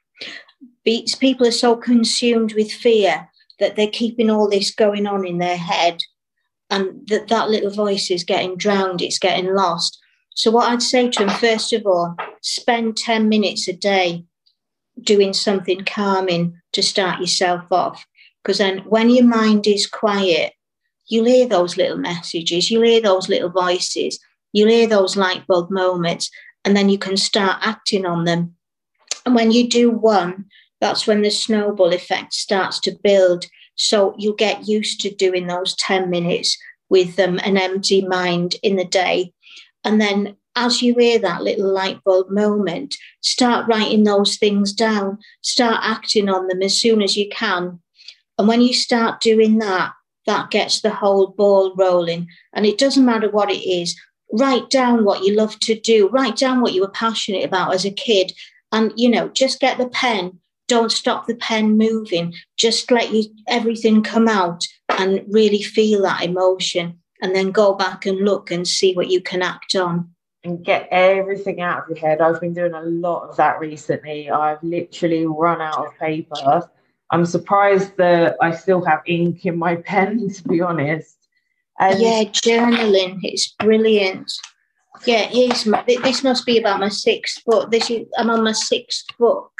People 0.84 1.46
are 1.46 1.52
so 1.52 1.76
consumed 1.76 2.54
with 2.54 2.72
fear 2.72 3.28
that 3.60 3.76
they're 3.76 3.86
keeping 3.86 4.30
all 4.30 4.50
this 4.50 4.74
going 4.74 5.06
on 5.06 5.24
in 5.24 5.38
their 5.38 5.58
head 5.58 6.00
and 6.70 7.06
that 7.06 7.28
that 7.28 7.50
little 7.50 7.70
voice 7.70 8.10
is 8.10 8.24
getting 8.24 8.56
drowned, 8.56 9.00
it's 9.00 9.20
getting 9.20 9.54
lost. 9.54 10.00
So, 10.34 10.50
what 10.50 10.72
I'd 10.72 10.82
say 10.82 11.08
to 11.08 11.24
them, 11.24 11.36
first 11.36 11.72
of 11.72 11.86
all, 11.86 12.16
spend 12.40 12.96
10 12.96 13.28
minutes 13.28 13.68
a 13.68 13.72
day 13.72 14.24
doing 15.00 15.32
something 15.32 15.84
calming 15.84 16.60
to 16.72 16.82
start 16.82 17.20
yourself 17.20 17.64
off. 17.70 18.06
Because 18.42 18.58
then 18.58 18.78
when 18.80 19.10
your 19.10 19.24
mind 19.24 19.66
is 19.66 19.86
quiet, 19.86 20.52
you'll 21.06 21.26
hear 21.26 21.46
those 21.46 21.76
little 21.76 21.98
messages, 21.98 22.70
you'll 22.70 22.82
hear 22.82 23.00
those 23.00 23.28
little 23.28 23.50
voices, 23.50 24.18
you'll 24.52 24.68
hear 24.68 24.86
those 24.86 25.16
light 25.16 25.46
bulb 25.46 25.70
moments, 25.70 26.30
and 26.64 26.76
then 26.76 26.88
you 26.88 26.98
can 26.98 27.16
start 27.16 27.58
acting 27.62 28.06
on 28.06 28.24
them. 28.24 28.54
And 29.24 29.34
when 29.34 29.52
you 29.52 29.68
do 29.68 29.90
one, 29.90 30.46
that's 30.80 31.06
when 31.06 31.22
the 31.22 31.30
snowball 31.30 31.92
effect 31.92 32.34
starts 32.34 32.80
to 32.80 32.98
build. 33.02 33.46
So 33.76 34.14
you'll 34.18 34.34
get 34.34 34.68
used 34.68 35.00
to 35.02 35.14
doing 35.14 35.46
those 35.46 35.76
10 35.76 36.10
minutes 36.10 36.58
with 36.88 37.18
um, 37.20 37.38
an 37.44 37.56
empty 37.56 38.04
mind 38.04 38.56
in 38.62 38.76
the 38.76 38.84
day. 38.84 39.32
And 39.84 40.00
then 40.00 40.36
as 40.54 40.82
you 40.82 40.94
hear 40.94 41.18
that 41.18 41.42
little 41.42 41.72
light 41.72 42.02
bulb 42.04 42.30
moment, 42.30 42.96
start 43.20 43.66
writing 43.68 44.04
those 44.04 44.36
things 44.36 44.72
down, 44.72 45.18
start 45.40 45.80
acting 45.82 46.28
on 46.28 46.48
them 46.48 46.62
as 46.62 46.78
soon 46.78 47.02
as 47.02 47.16
you 47.16 47.28
can. 47.30 47.80
And 48.38 48.48
when 48.48 48.60
you 48.60 48.74
start 48.74 49.20
doing 49.20 49.58
that, 49.58 49.92
that 50.26 50.50
gets 50.50 50.80
the 50.80 50.90
whole 50.90 51.28
ball 51.28 51.74
rolling. 51.76 52.28
And 52.52 52.66
it 52.66 52.78
doesn't 52.78 53.04
matter 53.04 53.30
what 53.30 53.50
it 53.50 53.66
is. 53.68 53.98
Write 54.32 54.70
down 54.70 55.04
what 55.04 55.24
you 55.24 55.34
love 55.34 55.58
to 55.60 55.78
do, 55.78 56.08
write 56.08 56.36
down 56.36 56.60
what 56.60 56.72
you 56.72 56.82
were 56.82 56.90
passionate 56.90 57.44
about 57.44 57.74
as 57.74 57.84
a 57.84 57.90
kid. 57.90 58.32
And, 58.70 58.92
you 58.96 59.08
know, 59.08 59.28
just 59.28 59.60
get 59.60 59.78
the 59.78 59.88
pen. 59.88 60.38
Don't 60.68 60.92
stop 60.92 61.26
the 61.26 61.34
pen 61.34 61.76
moving. 61.76 62.34
Just 62.56 62.90
let 62.90 63.12
you 63.12 63.24
everything 63.46 64.02
come 64.02 64.28
out 64.28 64.64
and 64.88 65.24
really 65.28 65.62
feel 65.62 66.02
that 66.02 66.22
emotion. 66.22 66.98
And 67.20 67.34
then 67.34 67.52
go 67.52 67.74
back 67.74 68.06
and 68.06 68.24
look 68.24 68.50
and 68.50 68.66
see 68.66 68.94
what 68.94 69.10
you 69.10 69.20
can 69.20 69.42
act 69.42 69.74
on 69.74 70.12
and 70.44 70.64
get 70.64 70.88
everything 70.90 71.60
out 71.60 71.82
of 71.82 71.88
your 71.88 71.98
head. 71.98 72.20
I've 72.20 72.40
been 72.40 72.54
doing 72.54 72.74
a 72.74 72.82
lot 72.82 73.28
of 73.28 73.36
that 73.36 73.60
recently. 73.60 74.30
I've 74.30 74.62
literally 74.62 75.26
run 75.26 75.60
out 75.60 75.86
of 75.86 75.98
paper. 75.98 76.68
I'm 77.10 77.26
surprised 77.26 77.96
that 77.98 78.36
I 78.40 78.52
still 78.52 78.84
have 78.84 79.02
ink 79.06 79.46
in 79.46 79.58
my 79.58 79.76
pen, 79.86 80.28
to 80.28 80.48
be 80.48 80.60
honest. 80.60 81.16
And 81.78 82.00
yeah, 82.00 82.24
journaling, 82.24 83.20
it's 83.22 83.54
brilliant. 83.58 84.30
Yeah, 85.06 85.22
here's 85.24 85.66
my, 85.66 85.82
this 85.86 86.22
must 86.22 86.44
be 86.46 86.58
about 86.58 86.80
my 86.80 86.88
sixth 86.88 87.44
book. 87.44 87.70
This 87.70 87.90
is 87.90 88.06
I'm 88.16 88.30
on 88.30 88.44
my 88.44 88.52
sixth 88.52 89.06
book. 89.18 89.50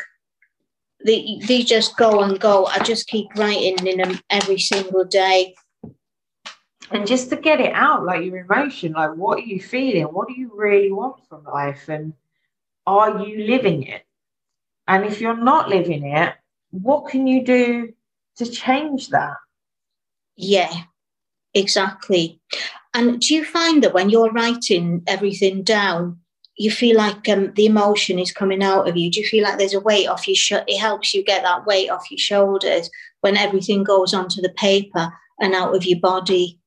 They, 1.05 1.41
they 1.47 1.63
just 1.63 1.97
go 1.97 2.21
and 2.21 2.39
go. 2.39 2.67
I 2.67 2.79
just 2.81 3.09
keep 3.09 3.27
writing 3.37 3.85
in 3.87 3.99
them 3.99 4.21
every 4.31 4.59
single 4.59 5.05
day 5.05 5.55
and 6.93 7.07
just 7.07 7.31
to 7.31 7.37
get 7.37 7.61
it 7.61 7.73
out 7.75 8.05
like 8.05 8.25
your 8.25 8.39
emotion 8.39 8.93
like 8.93 9.15
what 9.15 9.39
are 9.39 9.43
you 9.43 9.61
feeling? 9.61 10.05
What 10.05 10.29
do 10.29 10.35
you 10.35 10.51
really 10.55 10.93
want 10.93 11.27
from 11.29 11.45
life? 11.45 11.89
And 11.89 12.13
are 12.87 13.21
you 13.21 13.47
living 13.47 13.85
it? 13.85 14.05
And 14.89 15.05
if 15.05 15.21
you're 15.21 15.37
not 15.37 15.69
living 15.69 16.07
it 16.07 16.35
what 16.71 17.09
can 17.09 17.27
you 17.27 17.45
do 17.45 17.93
to 18.37 18.47
change 18.47 19.09
that? 19.11 19.37
Yeah 20.37 20.73
exactly. 21.55 22.41
And 22.95 23.21
do 23.21 23.35
you 23.35 23.45
find 23.45 23.83
that 23.83 23.95
when 23.95 24.11
you're 24.11 24.33
writing 24.33 25.03
everything 25.07 25.63
down 25.63 26.19
you 26.59 26.71
feel 26.71 26.97
like 26.97 27.29
um, 27.31 27.53
the 27.55 27.65
emotion 27.65 28.19
is 28.19 28.31
coming 28.31 28.63
out 28.63 28.87
of 28.87 28.97
you? 28.97 29.11
Do 29.11 29.21
you 29.21 29.27
feel 29.27 29.43
like 29.43 29.59
there's 29.59 29.75
a 29.75 29.81
weight 29.81 30.07
off 30.07 30.29
your 30.29 30.37
sh- 30.37 30.53
it 30.67 30.79
helps 30.79 31.15
you 31.15 31.25
get 31.25 31.43
that 31.43 31.65
weight 31.67 31.89
off 31.89 32.11
your 32.11 32.19
shoulders 32.19 32.91
when 33.23 33.37
everything 33.37 33.83
goes 33.83 34.13
onto 34.13 34.43
the 34.43 34.51
paper 34.51 35.11
and 35.41 35.55
out 35.55 35.75
of 35.75 35.85
your 35.85 35.99
body 36.01 36.61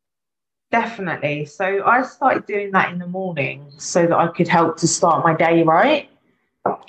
Definitely. 0.81 1.45
So 1.45 1.85
I 1.85 2.01
started 2.01 2.45
doing 2.45 2.71
that 2.71 2.91
in 2.91 2.99
the 2.99 3.07
morning 3.07 3.71
so 3.77 4.05
that 4.05 4.17
I 4.17 4.27
could 4.27 4.49
help 4.49 4.75
to 4.79 4.87
start 4.87 5.23
my 5.23 5.33
day 5.33 5.63
right. 5.63 6.09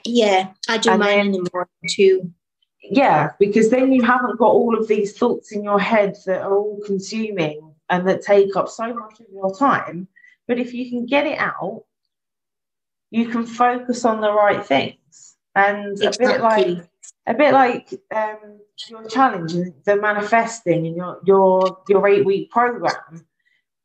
Yeah, 0.05 0.49
I 0.69 0.79
do 0.79 0.91
and 0.91 0.99
mine 0.99 1.19
then, 1.19 1.27
in 1.27 1.45
the 1.45 1.51
morning 1.53 1.71
too. 1.89 2.33
Yeah, 2.83 3.31
because 3.39 3.71
then 3.71 3.93
you 3.93 4.03
haven't 4.03 4.39
got 4.39 4.49
all 4.49 4.77
of 4.77 4.89
these 4.89 5.17
thoughts 5.17 5.53
in 5.53 5.63
your 5.63 5.79
head 5.79 6.17
that 6.27 6.43
are 6.43 6.57
all 6.57 6.81
consuming 6.85 7.75
and 7.89 8.09
that 8.09 8.23
take 8.23 8.57
up 8.57 8.69
so 8.69 8.93
much 8.93 9.21
of 9.21 9.27
your 9.33 9.55
time. 9.55 10.09
But 10.49 10.59
if 10.59 10.75
you 10.75 10.91
can 10.91 11.07
get 11.07 11.27
it 11.27 11.39
out, 11.39 11.85
you 13.11 13.29
can 13.29 13.47
focus 13.47 14.05
on 14.05 14.21
the 14.21 14.33
right 14.33 14.67
things. 14.67 15.37
And 15.55 15.93
exactly. 15.93 16.27
a 16.27 16.29
bit 16.29 16.41
like 16.41 16.89
a 17.29 17.35
bit 17.35 17.53
like 17.53 17.95
um, 18.13 18.61
your 18.89 19.09
challenge, 19.09 19.55
and 19.55 19.73
the 19.85 19.97
manifesting 19.97 20.89
and 20.89 20.97
your 20.97 21.21
your 21.25 21.79
your 21.89 22.09
eight 22.09 22.27
week 22.27 22.51
program 22.51 23.25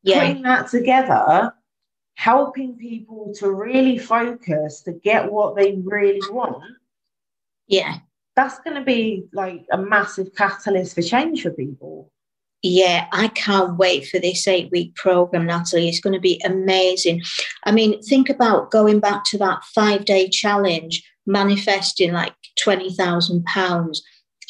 yeah. 0.02 0.20
putting 0.20 0.42
that 0.42 0.68
together, 0.68 1.52
helping 2.14 2.76
people 2.76 3.32
to 3.38 3.50
really 3.50 3.98
focus 3.98 4.82
to 4.82 4.92
get 4.92 5.30
what 5.30 5.56
they 5.56 5.80
really 5.84 6.20
want. 6.30 6.62
Yeah. 7.66 7.98
That's 8.34 8.58
going 8.60 8.76
to 8.76 8.84
be 8.84 9.24
like 9.32 9.66
a 9.70 9.78
massive 9.78 10.34
catalyst 10.34 10.94
for 10.94 11.02
change 11.02 11.42
for 11.42 11.50
people. 11.50 12.10
Yeah, 12.62 13.06
I 13.12 13.28
can't 13.28 13.76
wait 13.76 14.06
for 14.06 14.20
this 14.20 14.46
eight 14.46 14.70
week 14.70 14.94
program, 14.94 15.46
Natalie. 15.46 15.88
It's 15.88 16.00
going 16.00 16.14
to 16.14 16.20
be 16.20 16.40
amazing. 16.44 17.22
I 17.64 17.72
mean, 17.72 18.00
think 18.02 18.30
about 18.30 18.70
going 18.70 19.00
back 19.00 19.24
to 19.26 19.38
that 19.38 19.64
five 19.74 20.04
day 20.04 20.28
challenge, 20.28 21.02
manifesting 21.26 22.12
like 22.12 22.34
£20,000 22.64 23.98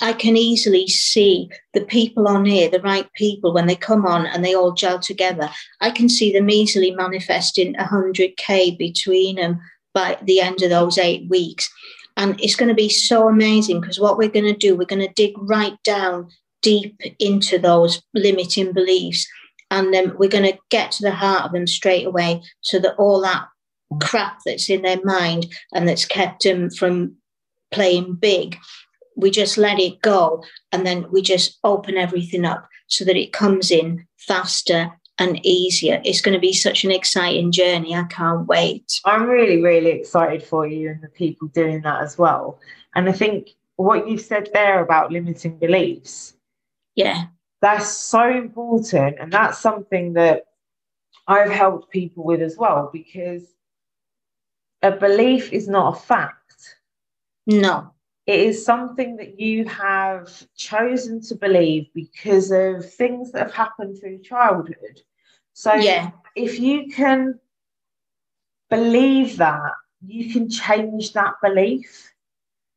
I 0.02 0.12
can 0.12 0.36
easily 0.36 0.88
see 0.88 1.48
the 1.74 1.80
people 1.80 2.26
on 2.26 2.44
here, 2.44 2.68
the 2.68 2.80
right 2.80 3.10
people, 3.14 3.54
when 3.54 3.68
they 3.68 3.76
come 3.76 4.04
on 4.04 4.26
and 4.26 4.44
they 4.44 4.52
all 4.52 4.72
gel 4.72 4.98
together. 4.98 5.48
I 5.80 5.92
can 5.92 6.08
see 6.08 6.32
them 6.32 6.50
easily 6.50 6.90
manifesting 6.90 7.74
100K 7.74 8.76
between 8.76 9.36
them 9.36 9.60
by 9.94 10.18
the 10.20 10.40
end 10.40 10.60
of 10.60 10.70
those 10.70 10.98
eight 10.98 11.30
weeks. 11.30 11.70
And 12.16 12.38
it's 12.40 12.56
going 12.56 12.68
to 12.68 12.74
be 12.74 12.88
so 12.88 13.28
amazing 13.28 13.80
because 13.80 14.00
what 14.00 14.18
we're 14.18 14.28
going 14.28 14.52
to 14.52 14.56
do, 14.58 14.74
we're 14.74 14.86
going 14.86 15.06
to 15.06 15.14
dig 15.14 15.34
right 15.38 15.80
down 15.84 16.28
deep 16.62 17.00
into 17.20 17.58
those 17.58 18.02
limiting 18.12 18.72
beliefs. 18.72 19.26
And 19.70 19.94
then 19.94 20.16
we're 20.18 20.28
going 20.28 20.52
to 20.52 20.58
get 20.68 20.90
to 20.92 21.02
the 21.02 21.12
heart 21.12 21.44
of 21.44 21.52
them 21.52 21.68
straight 21.68 22.06
away 22.06 22.42
so 22.60 22.80
that 22.80 22.96
all 22.96 23.20
that 23.22 23.46
crap 24.00 24.38
that's 24.44 24.68
in 24.68 24.82
their 24.82 25.00
mind 25.04 25.46
and 25.72 25.88
that's 25.88 26.04
kept 26.04 26.42
them 26.42 26.70
from 26.70 27.16
playing 27.70 28.14
big, 28.14 28.58
we 29.16 29.30
just 29.30 29.58
let 29.58 29.78
it 29.78 30.00
go 30.02 30.42
and 30.70 30.86
then 30.86 31.06
we 31.10 31.22
just 31.22 31.58
open 31.64 31.96
everything 31.96 32.44
up 32.44 32.68
so 32.86 33.04
that 33.04 33.16
it 33.16 33.32
comes 33.32 33.70
in 33.70 34.06
faster 34.18 34.92
and 35.18 35.44
easier. 35.44 36.00
It's 36.04 36.20
going 36.20 36.34
to 36.34 36.40
be 36.40 36.52
such 36.52 36.84
an 36.84 36.90
exciting 36.90 37.52
journey. 37.52 37.94
I 37.94 38.04
can't 38.04 38.46
wait. 38.46 39.00
I'm 39.04 39.24
really, 39.24 39.62
really 39.62 39.90
excited 39.90 40.42
for 40.42 40.66
you 40.66 40.90
and 40.90 41.02
the 41.02 41.08
people 41.08 41.48
doing 41.48 41.82
that 41.82 42.02
as 42.02 42.18
well. 42.18 42.58
And 42.94 43.08
I 43.08 43.12
think 43.12 43.50
what 43.76 44.08
you 44.08 44.18
said 44.18 44.48
there 44.52 44.82
about 44.82 45.12
limiting 45.12 45.58
beliefs. 45.58 46.34
Yeah. 46.94 47.24
That's 47.60 47.88
so 47.88 48.28
important. 48.28 49.16
And 49.20 49.32
that's 49.32 49.58
something 49.58 50.14
that 50.14 50.44
I've 51.28 51.50
helped 51.50 51.90
people 51.90 52.24
with 52.24 52.42
as 52.42 52.56
well 52.56 52.90
because 52.92 53.44
a 54.82 54.90
belief 54.90 55.52
is 55.52 55.68
not 55.68 55.96
a 55.96 56.00
fact. 56.00 56.76
No. 57.46 57.92
It 58.26 58.40
is 58.40 58.64
something 58.64 59.16
that 59.16 59.40
you 59.40 59.64
have 59.66 60.30
chosen 60.56 61.20
to 61.22 61.34
believe 61.34 61.88
because 61.94 62.52
of 62.52 62.92
things 62.94 63.32
that 63.32 63.42
have 63.42 63.54
happened 63.54 63.98
through 63.98 64.22
childhood. 64.22 65.02
So 65.54 65.74
yeah. 65.74 66.12
if 66.36 66.60
you 66.60 66.88
can 66.88 67.40
believe 68.70 69.38
that, 69.38 69.72
you 70.04 70.32
can 70.32 70.48
change 70.48 71.12
that 71.12 71.34
belief. 71.42 72.12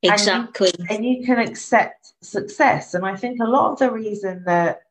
Exactly. 0.02 0.72
And 0.78 0.90
you, 0.90 0.96
and 0.96 1.06
you 1.06 1.26
can 1.26 1.40
accept 1.40 2.14
success. 2.22 2.94
And 2.94 3.06
I 3.06 3.16
think 3.16 3.40
a 3.40 3.46
lot 3.46 3.72
of 3.72 3.80
the 3.80 3.92
reason 3.92 4.44
that 4.46 4.82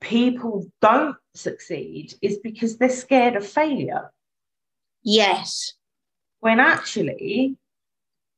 people 0.00 0.66
don't 0.80 1.16
succeed 1.34 2.14
is 2.20 2.38
because 2.38 2.76
they're 2.76 2.88
scared 2.90 3.36
of 3.36 3.46
failure. 3.46 4.10
Yes. 5.02 5.74
When 6.40 6.60
actually, 6.60 7.56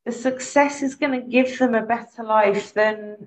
the 0.07 0.13
success 0.13 0.83
is 0.83 0.95
going 0.95 1.21
to 1.21 1.29
give 1.29 1.59
them 1.59 1.75
a 1.75 1.85
better 1.85 2.23
life 2.23 2.73
than 2.73 3.27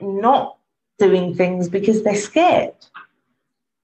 not 0.00 0.58
doing 0.98 1.34
things 1.34 1.68
because 1.68 2.02
they're 2.02 2.16
scared. 2.16 2.74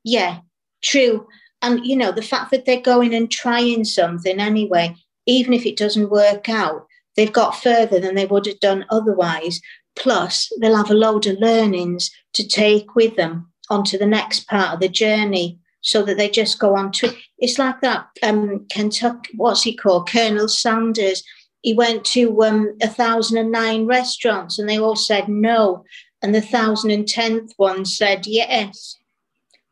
Yeah, 0.03 0.41
true. 0.83 1.29
And, 1.63 1.87
you 1.87 1.97
know, 1.97 2.11
the 2.11 2.21
fact 2.21 2.51
that 2.51 2.67
they're 2.67 2.81
going 2.81 3.15
and 3.15 3.31
trying 3.31 3.85
something 3.85 4.41
anyway, 4.41 4.97
even 5.27 5.53
if 5.53 5.65
it 5.65 5.77
doesn't 5.77 6.11
work 6.11 6.49
out, 6.49 6.85
they've 7.17 7.33
got 7.33 7.63
further 7.63 8.01
than 8.01 8.17
they 8.17 8.27
would 8.27 8.47
have 8.47 8.61
done 8.61 8.85
otherwise. 8.91 9.61
Plus, 9.95 10.51
they'll 10.61 10.77
have 10.77 10.91
a 10.91 10.95
load 10.95 11.27
of 11.29 11.39
learnings 11.39 12.11
to 12.35 12.47
take 12.47 12.97
with 12.97 13.15
them 13.15 13.53
onto 13.71 13.97
the 13.97 14.07
next 14.07 14.49
part 14.49 14.75
of 14.75 14.81
the 14.81 14.89
journey 14.89 15.61
so 15.81 16.03
that 16.03 16.17
they 16.17 16.29
just 16.29 16.59
go 16.59 16.77
on 16.77 16.91
to 16.91 17.15
it's 17.39 17.57
like 17.59 17.81
that 17.81 18.09
um 18.25 18.67
Kentucky 18.69 19.31
what's 19.37 19.63
he 19.63 19.77
called 19.77 20.09
Colonel 20.09 20.49
Sanders 20.49 21.23
he 21.63 21.73
went 21.73 22.05
to 22.07 22.43
um, 22.43 22.75
1009 22.81 23.87
restaurants 23.87 24.59
and 24.59 24.69
they 24.69 24.79
all 24.79 24.97
said 24.97 25.29
no. 25.29 25.85
And 26.23 26.35
the 26.35 26.41
1010th 26.41 27.53
one 27.57 27.85
said 27.85 28.27
yes. 28.27 28.97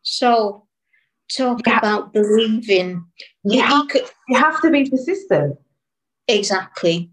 So 0.03 0.67
talk 1.35 1.61
yeah. 1.67 1.79
about 1.79 2.13
believing. 2.13 3.05
You, 3.45 3.63
have, 3.63 3.87
you 4.29 4.37
have 4.37 4.61
to 4.63 4.71
be 4.71 4.89
persistent. 4.89 5.59
Exactly. 6.29 7.11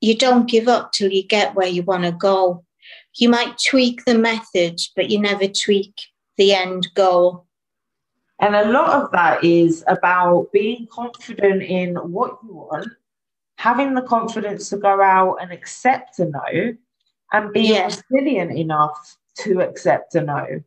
You 0.00 0.16
don't 0.16 0.48
give 0.48 0.68
up 0.68 0.92
till 0.92 1.12
you 1.12 1.24
get 1.24 1.54
where 1.54 1.68
you 1.68 1.82
want 1.82 2.04
to 2.04 2.12
go. 2.12 2.64
You 3.16 3.28
might 3.28 3.58
tweak 3.58 4.04
the 4.04 4.16
methods 4.16 4.92
but 4.94 5.10
you 5.10 5.20
never 5.20 5.48
tweak 5.48 5.94
the 6.36 6.54
end 6.54 6.88
goal. 6.94 7.46
And 8.40 8.54
a 8.54 8.70
lot 8.70 9.02
of 9.02 9.10
that 9.10 9.42
is 9.42 9.82
about 9.88 10.52
being 10.52 10.86
confident 10.90 11.62
in 11.62 11.96
what 11.96 12.38
you 12.44 12.54
want, 12.54 12.88
having 13.58 13.94
the 13.94 14.02
confidence 14.02 14.70
to 14.70 14.76
go 14.76 15.02
out 15.02 15.36
and 15.42 15.52
accept 15.52 16.18
a 16.20 16.24
no, 16.24 16.74
and 17.32 17.52
being 17.52 17.74
yeah. 17.74 17.90
resilient 18.10 18.56
enough 18.56 19.16
to 19.36 19.60
accept 19.60 20.14
a 20.14 20.22
no. 20.22 20.62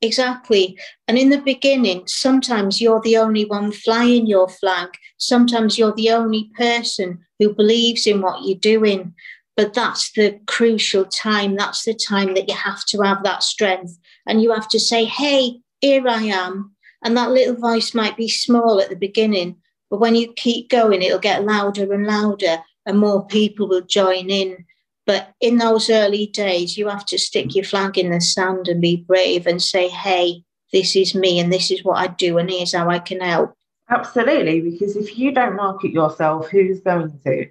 Exactly. 0.00 0.78
And 1.08 1.18
in 1.18 1.30
the 1.30 1.40
beginning, 1.40 2.06
sometimes 2.06 2.80
you're 2.80 3.00
the 3.02 3.16
only 3.16 3.44
one 3.44 3.70
flying 3.70 4.26
your 4.26 4.48
flag. 4.48 4.88
Sometimes 5.18 5.78
you're 5.78 5.94
the 5.94 6.10
only 6.10 6.50
person 6.56 7.20
who 7.38 7.54
believes 7.54 8.06
in 8.06 8.20
what 8.20 8.44
you're 8.44 8.58
doing. 8.58 9.14
But 9.56 9.74
that's 9.74 10.10
the 10.12 10.40
crucial 10.46 11.04
time. 11.04 11.56
That's 11.56 11.84
the 11.84 11.94
time 11.94 12.34
that 12.34 12.48
you 12.48 12.54
have 12.54 12.84
to 12.86 13.02
have 13.02 13.22
that 13.22 13.42
strength. 13.42 13.96
And 14.26 14.42
you 14.42 14.52
have 14.52 14.68
to 14.70 14.80
say, 14.80 15.04
hey, 15.04 15.60
here 15.80 16.06
I 16.08 16.24
am. 16.24 16.74
And 17.02 17.16
that 17.16 17.30
little 17.30 17.54
voice 17.54 17.94
might 17.94 18.16
be 18.16 18.28
small 18.28 18.80
at 18.80 18.88
the 18.88 18.96
beginning, 18.96 19.56
but 19.94 20.00
when 20.00 20.16
you 20.16 20.32
keep 20.32 20.70
going, 20.70 21.02
it'll 21.02 21.20
get 21.20 21.44
louder 21.44 21.92
and 21.92 22.04
louder, 22.04 22.58
and 22.84 22.98
more 22.98 23.24
people 23.24 23.68
will 23.68 23.82
join 23.82 24.28
in. 24.28 24.64
But 25.06 25.32
in 25.40 25.58
those 25.58 25.88
early 25.88 26.26
days, 26.26 26.76
you 26.76 26.88
have 26.88 27.06
to 27.06 27.16
stick 27.16 27.54
your 27.54 27.64
flag 27.64 27.96
in 27.96 28.10
the 28.10 28.20
sand 28.20 28.66
and 28.66 28.80
be 28.80 28.96
brave 28.96 29.46
and 29.46 29.62
say, 29.62 29.86
hey, 29.86 30.42
this 30.72 30.96
is 30.96 31.14
me 31.14 31.38
and 31.38 31.52
this 31.52 31.70
is 31.70 31.84
what 31.84 31.98
I 31.98 32.08
do, 32.08 32.38
and 32.38 32.50
here's 32.50 32.74
how 32.74 32.90
I 32.90 32.98
can 32.98 33.20
help. 33.20 33.54
Absolutely, 33.88 34.62
because 34.62 34.96
if 34.96 35.16
you 35.16 35.30
don't 35.30 35.54
market 35.54 35.92
yourself, 35.92 36.48
who's 36.48 36.80
going 36.80 37.16
to? 37.24 37.46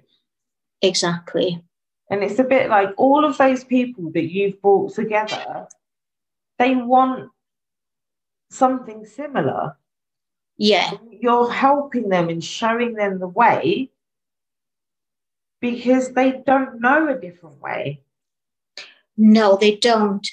Exactly. 0.82 1.62
And 2.10 2.22
it's 2.22 2.38
a 2.38 2.44
bit 2.44 2.68
like 2.68 2.90
all 2.98 3.24
of 3.24 3.38
those 3.38 3.64
people 3.64 4.10
that 4.12 4.30
you've 4.30 4.60
brought 4.60 4.92
together, 4.92 5.66
they 6.58 6.74
want 6.74 7.30
something 8.50 9.06
similar. 9.06 9.78
Yeah. 10.56 10.92
You're 11.10 11.50
helping 11.50 12.08
them 12.08 12.28
and 12.28 12.44
showing 12.44 12.94
them 12.94 13.18
the 13.18 13.28
way 13.28 13.90
because 15.60 16.12
they 16.12 16.42
don't 16.46 16.80
know 16.80 17.08
a 17.08 17.18
different 17.18 17.60
way. 17.60 18.02
No, 19.16 19.56
they 19.56 19.76
don't. 19.76 20.26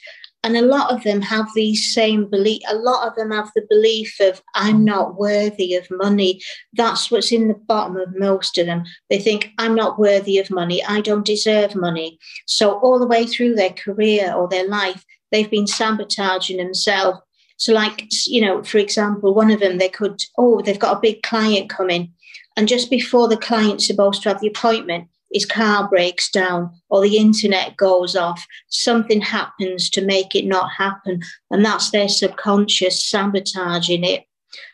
And 0.43 0.57
a 0.57 0.61
lot 0.63 0.91
of 0.91 1.03
them 1.03 1.21
have 1.21 1.47
these 1.53 1.93
same 1.93 2.27
belief. 2.27 2.61
A 2.67 2.75
lot 2.75 3.07
of 3.07 3.15
them 3.15 3.31
have 3.31 3.51
the 3.55 3.65
belief 3.69 4.19
of 4.19 4.41
I'm 4.55 4.83
not 4.83 5.17
worthy 5.17 5.75
of 5.75 5.87
money. 5.91 6.41
That's 6.73 7.11
what's 7.11 7.31
in 7.31 7.47
the 7.47 7.53
bottom 7.53 7.97
of 7.97 8.17
most 8.17 8.57
of 8.57 8.65
them. 8.65 8.83
They 9.09 9.19
think 9.19 9.51
I'm 9.59 9.75
not 9.75 9.99
worthy 9.99 10.39
of 10.39 10.49
money. 10.49 10.83
I 10.83 11.01
don't 11.01 11.25
deserve 11.25 11.75
money. 11.75 12.17
So 12.47 12.79
all 12.79 12.97
the 12.97 13.07
way 13.07 13.27
through 13.27 13.55
their 13.55 13.69
career 13.69 14.33
or 14.33 14.49
their 14.49 14.67
life, 14.67 15.05
they've 15.31 15.49
been 15.49 15.67
sabotaging 15.67 16.57
themselves 16.57 17.19
so, 17.61 17.73
like, 17.73 18.07
you 18.25 18.41
know, 18.41 18.63
for 18.63 18.79
example, 18.79 19.35
one 19.35 19.51
of 19.51 19.59
them, 19.59 19.77
they 19.77 19.87
could, 19.87 20.19
oh, 20.35 20.63
they've 20.63 20.79
got 20.79 20.97
a 20.97 20.99
big 20.99 21.21
client 21.21 21.69
coming. 21.69 22.11
And 22.57 22.67
just 22.67 22.89
before 22.89 23.27
the 23.27 23.37
client's 23.37 23.85
supposed 23.85 24.23
to 24.23 24.29
have 24.29 24.41
the 24.41 24.47
appointment, 24.47 25.07
his 25.31 25.45
car 25.45 25.87
breaks 25.87 26.31
down 26.31 26.71
or 26.89 27.01
the 27.03 27.17
internet 27.17 27.77
goes 27.77 28.15
off. 28.15 28.43
Something 28.69 29.21
happens 29.21 29.91
to 29.91 30.03
make 30.03 30.33
it 30.33 30.47
not 30.47 30.71
happen. 30.71 31.21
And 31.51 31.63
that's 31.63 31.91
their 31.91 32.09
subconscious 32.09 33.07
sabotaging 33.07 34.05
it. 34.05 34.23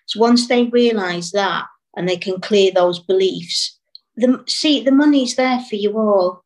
So, 0.06 0.22
once 0.22 0.48
they 0.48 0.68
realize 0.68 1.32
that 1.32 1.66
and 1.98 2.08
they 2.08 2.16
can 2.16 2.40
clear 2.40 2.72
those 2.72 3.00
beliefs, 3.00 3.78
the, 4.16 4.42
see, 4.48 4.82
the 4.82 4.94
money's 4.94 5.36
there 5.36 5.60
for 5.60 5.76
you 5.76 5.98
all. 5.98 6.46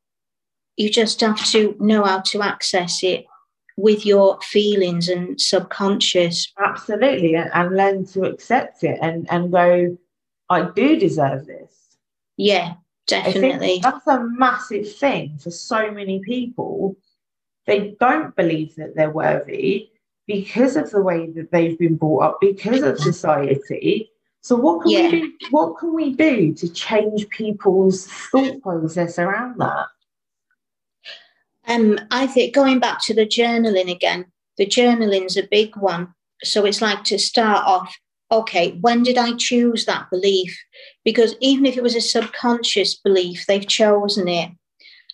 You 0.76 0.90
just 0.90 1.22
have 1.22 1.46
to 1.52 1.76
know 1.80 2.04
how 2.04 2.22
to 2.22 2.42
access 2.42 3.04
it 3.04 3.26
with 3.78 4.06
your 4.06 4.40
feelings 4.42 5.10
and 5.10 5.40
subconscious. 5.40 6.52
Absolutely, 6.64 7.36
and 7.36 7.76
learn 7.76 8.06
to 8.08 8.24
accept 8.24 8.84
it 8.84 9.00
and 9.02 9.28
and 9.32 9.52
go, 9.52 9.98
I 10.50 10.70
do 10.76 10.98
deserve 10.98 11.46
this. 11.46 11.74
Yeah, 12.38 12.74
definitely. 13.08 13.80
that's 13.82 14.08
a 14.08 14.24
massive 14.24 14.94
thing 14.96 15.38
for 15.38 15.52
so 15.52 15.92
many 15.92 16.20
people. 16.20 16.98
They 17.68 17.96
don't 18.00 18.36
believe 18.36 18.76
that 18.76 18.96
they're 18.96 19.12
worthy 19.12 19.90
because 20.28 20.76
of 20.76 20.90
the 20.92 21.02
way 21.02 21.30
that 21.32 21.52
they've 21.52 21.78
been 21.78 21.96
brought 21.96 22.24
up, 22.24 22.38
because 22.42 22.82
of 22.82 23.00
society. 23.00 24.10
So 24.42 24.56
what 24.56 24.82
can 24.82 24.92
yeah. 24.92 25.04
we 25.04 25.22
do? 25.22 25.34
What 25.52 25.78
can 25.78 25.94
we 25.94 26.14
do 26.14 26.54
to 26.56 26.70
change 26.72 27.30
people's 27.30 28.08
thought 28.32 28.62
process 28.62 29.20
around 29.20 29.60
that? 29.60 29.86
Um, 31.72 32.00
I 32.12 32.28
think 32.28 32.54
going 32.54 32.80
back 32.80 33.02
to 33.06 33.14
the 33.14 33.26
journaling 33.26 33.90
again, 33.90 34.26
the 34.58 34.66
journaling's 34.66 35.38
a 35.38 35.48
big 35.50 35.78
one. 35.78 36.14
So 36.44 36.66
it's 36.66 36.82
like 36.82 37.04
to 37.06 37.18
start 37.18 37.66
off, 37.66 37.96
okay, 38.32 38.78
when 38.82 39.04
did 39.04 39.18
I 39.18 39.36
choose 39.38 39.86
that 39.86 40.10
belief? 40.10 40.58
Because 41.06 41.36
even 41.40 41.66
if 41.66 41.78
it 41.78 41.84
was 41.84 41.96
a 41.96 42.02
subconscious 42.02 42.96
belief, 42.96 43.46
they've 43.48 43.68
chosen 43.68 44.28
it. 44.28 44.52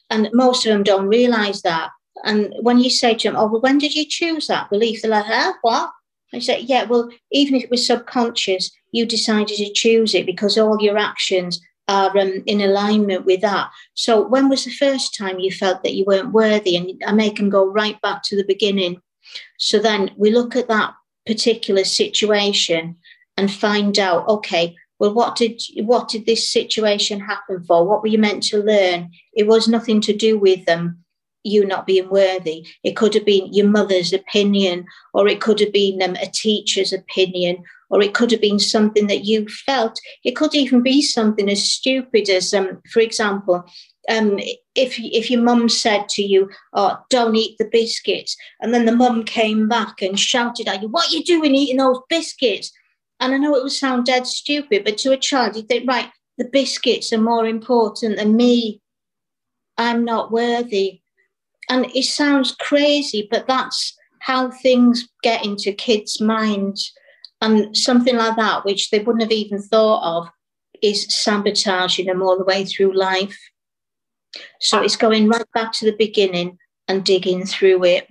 And 0.10 0.30
most 0.34 0.66
of 0.66 0.72
them 0.72 0.84
don't 0.84 1.08
realize 1.08 1.62
that. 1.62 1.92
And 2.24 2.54
when 2.62 2.80
you 2.80 2.90
say 2.90 3.14
to 3.14 3.28
them, 3.28 3.38
oh, 3.38 3.48
well, 3.48 3.62
when 3.62 3.78
did 3.78 3.94
you 3.94 4.06
choose 4.08 4.48
that 4.48 4.70
belief? 4.70 5.02
They're 5.02 5.12
like, 5.12 5.26
huh, 5.26 5.54
what? 5.62 5.92
I 6.34 6.40
say, 6.40 6.62
yeah, 6.62 6.86
well, 6.86 7.10
even 7.32 7.56
if 7.56 7.66
it 7.66 7.70
was 7.70 7.86
subconscious, 7.86 8.72
you 8.92 9.06
decided 9.06 9.58
to 9.58 9.74
choose 9.74 10.16
it 10.16 10.26
because 10.26 10.58
all 10.58 10.82
your 10.82 10.98
actions 10.98 11.62
are 11.88 12.18
um, 12.18 12.44
in 12.46 12.62
alignment 12.62 13.26
with 13.26 13.42
that. 13.42 13.70
So, 13.94 14.28
when 14.28 14.50
was 14.50 14.66
the 14.66 14.72
first 14.72 15.16
time 15.16 15.40
you 15.40 15.52
felt 15.52 15.84
that 15.84 15.96
you 15.96 16.06
weren't 16.06 16.34
worthy? 16.34 16.76
And 16.76 17.02
I 17.06 17.14
make 17.14 17.38
them 17.38 17.50
go 17.50 17.66
right 17.66 18.00
back 18.02 18.24
to 18.24 18.36
the 18.36 18.46
beginning. 18.46 19.02
So 19.58 19.80
then 19.80 20.12
we 20.18 20.32
look 20.32 20.56
at 20.56 20.68
that 20.68 20.94
particular 21.26 21.84
situation 21.84 22.98
and 23.36 23.52
find 23.52 24.00
out, 24.00 24.28
okay, 24.28 24.76
well, 25.00 25.14
what 25.14 25.36
did 25.36 25.62
what 25.84 26.08
did 26.08 26.26
this 26.26 26.50
situation 26.50 27.20
happen 27.20 27.64
for? 27.64 27.86
What 27.86 28.02
were 28.02 28.08
you 28.08 28.18
meant 28.18 28.44
to 28.44 28.64
learn? 28.64 29.12
It 29.34 29.46
was 29.46 29.68
nothing 29.68 30.02
to 30.02 30.14
do 30.14 30.40
with 30.40 30.66
them. 30.66 31.04
You 31.48 31.66
not 31.66 31.88
being 31.88 32.10
worthy. 32.10 32.68
It 32.84 32.96
could 32.96 33.14
have 33.14 33.26
been 33.26 33.54
your 33.54 33.68
mother's 33.68 34.14
opinion, 34.14 34.86
or 35.14 35.28
it 35.28 35.42
could 35.42 35.60
have 35.60 35.74
been 35.74 36.02
um, 36.02 36.16
a 36.16 36.28
teacher's 36.28 36.94
opinion, 36.94 37.64
or 37.90 38.02
it 38.02 38.14
could 38.14 38.32
have 38.32 38.42
been 38.42 38.60
something 38.60 39.08
that 39.08 39.26
you 39.26 39.48
felt. 39.48 40.00
It 40.24 40.36
could 40.36 40.54
even 40.54 40.84
be 40.84 41.02
something 41.02 41.50
as 41.50 41.72
stupid 41.72 42.30
as, 42.30 42.54
um, 42.54 42.82
for 42.92 43.00
example, 43.00 43.64
um, 44.10 44.40
if 44.76 45.00
if 45.00 45.30
your 45.30 45.42
mum 45.42 45.70
said 45.70 46.08
to 46.10 46.22
you, 46.22 46.50
"Oh, 46.74 46.98
don't 47.10 47.36
eat 47.36 47.58
the 47.58 47.70
biscuits," 47.72 48.36
and 48.62 48.74
then 48.74 48.86
the 48.86 48.96
mum 48.96 49.24
came 49.24 49.68
back 49.68 50.02
and 50.02 50.20
shouted 50.20 50.68
at 50.68 50.82
you, 50.82 50.88
"What 50.90 51.10
are 51.10 51.16
you 51.16 51.24
doing 51.24 51.56
eating 51.56 51.78
those 51.78 52.00
biscuits?" 52.10 52.72
And 53.20 53.34
I 53.34 53.38
know 53.38 53.56
it 53.56 53.64
would 53.64 53.72
sound 53.72 54.06
dead 54.06 54.28
stupid, 54.28 54.84
but 54.84 54.98
to 55.00 55.12
a 55.12 55.18
child, 55.18 55.56
you 55.56 55.64
think, 55.64 55.90
right, 55.90 56.10
the 56.38 56.46
biscuits 56.46 57.12
are 57.12 57.18
more 57.18 57.48
important 57.48 58.18
than 58.18 58.36
me. 58.36 58.82
I'm 59.78 60.06
not 60.06 60.32
worthy. 60.32 61.02
And 61.70 61.86
it 61.94 62.06
sounds 62.06 62.56
crazy, 62.56 63.28
but 63.30 63.48
that's 63.48 63.98
how 64.20 64.52
things 64.52 65.08
get 65.22 65.46
into 65.46 65.72
kids' 65.74 66.22
minds. 66.22 66.94
And 67.42 67.76
something 67.76 68.16
like 68.16 68.36
that, 68.38 68.66
which 68.66 68.90
they 68.90 69.00
wouldn't 69.00 69.22
have 69.22 69.32
even 69.32 69.62
thought 69.62 70.04
of, 70.04 70.30
is 70.82 71.06
sabotaging 71.24 72.06
them 72.06 72.22
all 72.22 72.38
the 72.38 72.44
way 72.44 72.66
through 72.66 72.94
life. 72.94 73.38
So 74.60 74.82
it's 74.82 74.96
going 74.96 75.28
right 75.28 75.46
back 75.54 75.72
to 75.74 75.86
the 75.86 75.96
beginning 75.98 76.58
and 76.88 77.04
digging 77.04 77.46
through 77.46 77.84
it. 77.84 78.08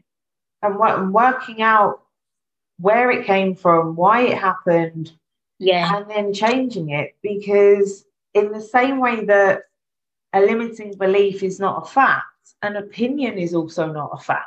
And 0.62 1.12
working 1.12 1.62
out 1.62 2.02
where 2.78 3.10
it 3.10 3.26
came 3.26 3.54
from, 3.54 3.96
why 3.96 4.22
it 4.22 4.38
happened, 4.38 5.12
yeah, 5.58 5.96
and 5.96 6.10
then 6.10 6.34
changing 6.34 6.90
it. 6.90 7.14
Because 7.22 8.04
in 8.34 8.52
the 8.52 8.60
same 8.60 8.98
way 8.98 9.24
that 9.24 9.62
a 10.32 10.40
limiting 10.40 10.94
belief 10.94 11.42
is 11.42 11.58
not 11.60 11.84
a 11.84 11.86
fact, 11.86 12.26
an 12.62 12.76
opinion 12.76 13.38
is 13.38 13.54
also 13.54 13.90
not 13.92 14.10
a 14.12 14.22
fact. 14.22 14.46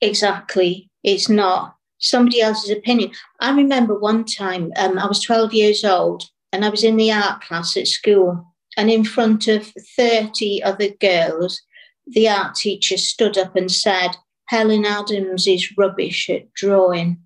Exactly, 0.00 0.90
it's 1.02 1.28
not 1.28 1.76
somebody 1.98 2.40
else's 2.40 2.70
opinion. 2.70 3.12
I 3.40 3.54
remember 3.54 3.98
one 3.98 4.24
time 4.24 4.72
um, 4.76 4.98
I 4.98 5.06
was 5.06 5.22
12 5.22 5.54
years 5.54 5.84
old 5.84 6.24
and 6.52 6.64
I 6.64 6.68
was 6.68 6.84
in 6.84 6.96
the 6.96 7.12
art 7.12 7.42
class 7.42 7.76
at 7.76 7.88
school, 7.88 8.44
and 8.76 8.90
in 8.90 9.04
front 9.04 9.48
of 9.48 9.72
30 9.96 10.62
other 10.62 10.88
girls, 10.88 11.62
the 12.06 12.28
art 12.28 12.54
teacher 12.54 12.98
stood 12.98 13.38
up 13.38 13.56
and 13.56 13.70
said, 13.70 14.10
Helen 14.46 14.84
Adams 14.84 15.46
is 15.46 15.72
rubbish 15.78 16.28
at 16.28 16.52
drawing. 16.52 17.18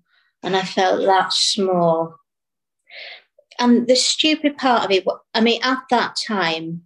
And 0.43 0.55
I 0.55 0.63
felt 0.63 1.05
that 1.05 1.33
small. 1.33 2.15
And 3.59 3.87
the 3.87 3.95
stupid 3.95 4.57
part 4.57 4.85
of 4.85 4.91
it, 4.91 5.05
I 5.33 5.41
mean, 5.41 5.61
at 5.63 5.79
that 5.89 6.15
time, 6.25 6.83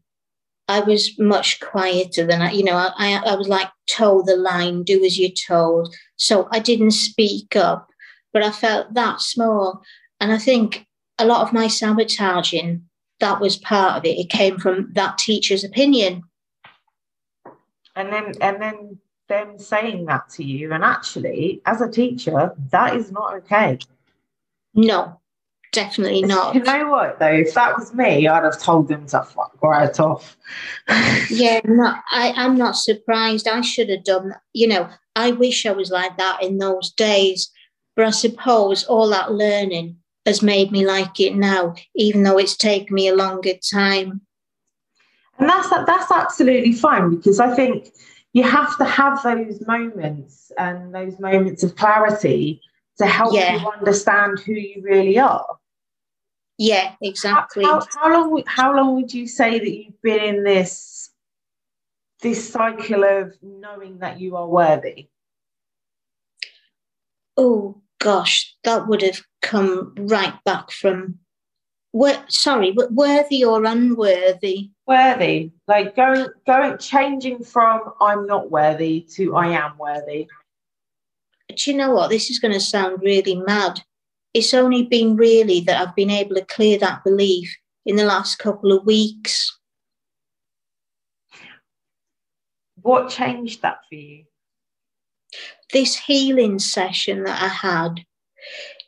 I 0.72 0.80
was 0.80 1.20
much 1.20 1.60
quieter 1.60 2.26
than 2.26 2.42
I, 2.42 2.52
you 2.52 2.64
know, 2.64 2.78
I, 2.78 3.22
I 3.26 3.36
was 3.36 3.50
like 3.50 3.70
told 3.90 4.26
the 4.26 4.38
line, 4.38 4.84
do 4.84 5.04
as 5.04 5.20
you're 5.20 5.30
told. 5.30 5.94
So 6.16 6.48
I 6.50 6.60
didn't 6.60 6.92
speak 6.92 7.58
up, 7.58 7.90
but 8.32 8.42
I 8.42 8.52
felt 8.52 8.94
that 8.94 9.20
small. 9.20 9.82
And 10.22 10.32
I 10.32 10.38
think 10.38 10.88
a 11.20 11.26
lot 11.26 11.42
of 11.42 11.52
my 11.52 11.68
sabotaging, 11.68 12.84
that 13.20 13.42
was 13.42 13.58
part 13.58 13.98
of 13.98 14.06
it. 14.06 14.18
It 14.18 14.30
came 14.30 14.58
from 14.60 14.94
that 14.94 15.18
teacher's 15.18 15.66
opinion. 15.66 16.24
And 17.98 18.12
then, 18.14 18.32
and 18.40 18.62
then 18.62 18.98
them 19.28 19.60
saying 19.60 20.06
that 20.06 20.30
to 20.30 20.44
you. 20.46 20.72
And 20.72 20.86
actually, 20.86 21.62
as 21.66 21.82
a 21.82 21.92
teacher, 21.92 22.54
that 22.72 22.96
is 22.96 23.12
not 23.12 23.34
okay. 23.40 23.78
No, 24.74 25.20
definitely 25.72 26.22
not. 26.22 26.56
You 26.56 26.64
know 26.64 26.90
what 26.90 27.20
though? 27.20 27.28
If 27.28 27.54
that 27.54 27.78
was 27.78 27.94
me, 27.94 28.28
I'd 28.28 28.44
have 28.44 28.60
told 28.60 28.88
them 28.88 29.06
to 29.08 29.24
fuck 29.24 29.58
right 29.62 30.00
off. 30.00 30.38
yeah, 31.30 31.62
no, 31.66 31.96
I, 32.12 32.34
I'm 32.36 32.58
not 32.58 32.76
surprised. 32.76 33.48
I 33.48 33.62
should 33.62 33.90
have 33.90 34.04
done 34.04 34.30
that. 34.30 34.42
You 34.54 34.68
know, 34.68 34.90
I 35.16 35.32
wish 35.32 35.66
I 35.66 35.72
was 35.72 35.92
like 35.92 36.18
that 36.18 36.44
in 36.44 36.58
those 36.58 36.92
days. 36.92 37.52
But 37.96 38.06
I 38.06 38.12
suppose 38.12 38.84
all 38.86 39.10
that 39.10 39.34
learning 39.34 39.98
has 40.26 40.42
made 40.42 40.72
me 40.72 40.86
like 40.86 41.20
it 41.20 41.36
now, 41.36 41.76
even 41.96 42.24
though 42.24 42.38
it's 42.38 42.56
taken 42.56 42.94
me 42.94 43.08
a 43.08 43.16
longer 43.16 43.54
time. 43.72 44.22
And 45.40 45.50
that's 45.50 45.70
that's 45.70 46.12
absolutely 46.12 46.74
fine 46.74 47.16
because 47.16 47.40
I 47.40 47.54
think 47.56 47.90
you 48.34 48.44
have 48.44 48.78
to 48.78 48.86
have 48.86 49.22
those 49.24 49.66
moments 49.66 50.52
and 50.58 50.94
those 50.94 51.20
moments 51.20 51.64
of 51.64 51.76
clarity 51.76 52.62
to 52.98 53.08
help 53.08 53.34
yeah. 53.34 53.60
you 53.60 53.70
understand 53.70 54.40
who 54.40 54.54
you 54.54 54.82
really 54.84 55.18
are. 55.18 55.58
Yeah, 56.62 56.94
exactly. 57.02 57.64
How, 57.64 57.80
how, 57.80 57.88
how, 57.96 58.14
long? 58.14 58.44
How 58.46 58.76
long 58.76 58.96
would 58.96 59.12
you 59.12 59.26
say 59.26 59.58
that 59.58 59.68
you've 59.68 60.00
been 60.04 60.24
in 60.24 60.44
this 60.44 61.10
this 62.22 62.52
cycle 62.52 63.04
of 63.04 63.36
knowing 63.42 63.98
that 63.98 64.20
you 64.20 64.36
are 64.36 64.48
worthy? 64.48 65.10
Oh 67.36 67.82
gosh, 68.00 68.56
that 68.64 68.88
would 68.88 69.02
have 69.02 69.22
come 69.42 69.96
right 69.98 70.36
back 70.46 70.70
from. 70.70 71.18
What? 71.94 72.32
Sorry, 72.32 72.78
worthy 72.92 73.44
or 73.44 73.66
unworthy? 73.66 74.70
worthy 74.92 75.52
like 75.70 75.96
going 75.96 76.28
going 76.46 76.78
changing 76.78 77.42
from 77.42 77.80
i'm 78.02 78.28
not 78.28 78.52
worthy 78.52 79.00
to 79.10 79.34
i 79.36 79.48
am 79.48 79.78
worthy 79.78 80.28
do 81.56 81.72
you 81.72 81.78
know 81.78 81.92
what 81.92 82.10
this 82.10 82.30
is 82.30 82.40
going 82.40 82.54
to 82.54 82.60
sound 82.60 83.00
really 83.02 83.38
mad 83.38 83.82
it's 84.34 84.54
only 84.54 84.84
been 84.84 85.16
really 85.16 85.62
that 85.62 85.82
i've 85.82 85.96
been 85.96 86.10
able 86.10 86.36
to 86.36 86.46
clear 86.46 86.78
that 86.78 87.04
belief 87.04 87.56
in 87.86 87.96
the 87.96 88.06
last 88.06 88.38
couple 88.38 88.72
of 88.72 88.86
weeks 88.86 89.58
what 92.82 93.10
changed 93.10 93.62
that 93.62 93.80
for 93.88 93.96
you 93.96 94.24
this 95.74 95.96
healing 95.96 96.60
session 96.60 97.24
that 97.24 97.42
i 97.42 97.48
had 97.48 98.04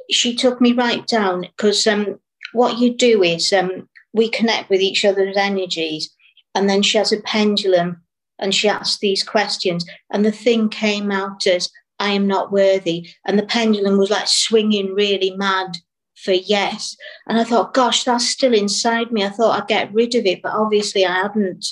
she 0.10 0.36
took 0.36 0.60
me 0.60 0.74
right 0.74 1.06
down 1.08 1.42
because 1.42 1.86
um, 1.88 2.20
what 2.54 2.78
you 2.78 2.96
do 2.96 3.24
is 3.24 3.52
um, 3.54 3.88
we 4.14 4.30
connect 4.30 4.70
with 4.70 4.82
each 4.82 5.04
other's 5.04 5.38
energies. 5.38 6.10
And 6.56 6.70
then 6.70 6.84
she 6.84 6.98
has 6.98 7.12
a 7.12 7.22
pendulum 7.22 8.02
and 8.40 8.54
she 8.54 8.70
asks 8.70 9.00
these 9.00 9.24
questions. 9.24 9.86
And 10.12 10.24
the 10.24 10.32
thing 10.32 10.70
came 10.70 11.12
out 11.12 11.46
as, 11.48 11.70
I 12.04 12.10
am 12.10 12.28
not 12.28 12.52
worthy. 12.52 13.08
And 13.26 13.40
the 13.40 13.46
pendulum 13.46 13.98
was 13.98 14.10
like 14.10 14.28
swinging 14.28 14.94
really 14.94 15.32
mad 15.32 15.78
for 16.16 16.34
yes. 16.34 16.98
And 17.28 17.40
I 17.40 17.46
thought, 17.46 17.74
gosh, 17.74 18.04
that's 18.04 18.28
still 18.28 18.54
inside 18.54 19.12
me. 19.12 19.24
I 19.24 19.30
thought 19.30 19.58
I'd 19.58 19.68
get 19.70 19.94
rid 19.94 20.14
of 20.16 20.26
it, 20.26 20.42
but 20.42 20.52
obviously 20.52 21.06
I 21.06 21.14
hadn't. 21.14 21.66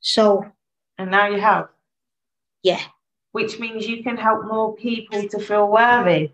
So. 0.00 0.46
And 0.96 1.10
now 1.10 1.28
you 1.28 1.38
have? 1.38 1.68
Yeah. 2.62 2.80
Which 3.32 3.58
means 3.58 3.86
you 3.86 4.02
can 4.02 4.16
help 4.16 4.46
more 4.46 4.74
people 4.74 5.28
to 5.28 5.38
feel 5.38 5.68
worthy. 5.68 6.32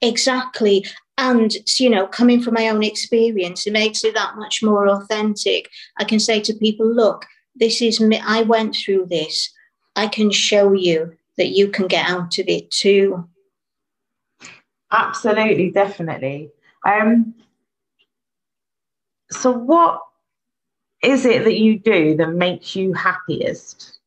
Exactly 0.00 0.84
and 1.16 1.54
you 1.78 1.88
know 1.88 2.06
coming 2.08 2.42
from 2.42 2.54
my 2.54 2.68
own 2.68 2.82
experience 2.82 3.66
it 3.66 3.72
makes 3.72 4.02
it 4.02 4.14
that 4.14 4.36
much 4.36 4.64
more 4.64 4.88
authentic 4.88 5.70
i 5.98 6.02
can 6.02 6.18
say 6.18 6.40
to 6.40 6.52
people 6.54 6.92
look 6.92 7.24
this 7.54 7.80
is 7.80 8.00
me 8.00 8.20
i 8.26 8.42
went 8.42 8.74
through 8.74 9.06
this 9.06 9.52
i 9.94 10.08
can 10.08 10.28
show 10.32 10.72
you 10.72 11.16
that 11.36 11.48
you 11.48 11.68
can 11.68 11.86
get 11.86 12.08
out 12.08 12.38
of 12.38 12.48
it 12.48 12.70
too 12.70 13.28
absolutely 14.92 15.70
definitely 15.70 16.50
um 16.86 17.34
so 19.30 19.50
what 19.50 20.00
is 21.02 21.24
it 21.24 21.44
that 21.44 21.58
you 21.58 21.78
do 21.78 22.16
that 22.16 22.30
makes 22.30 22.74
you 22.76 22.92
happiest 22.92 23.98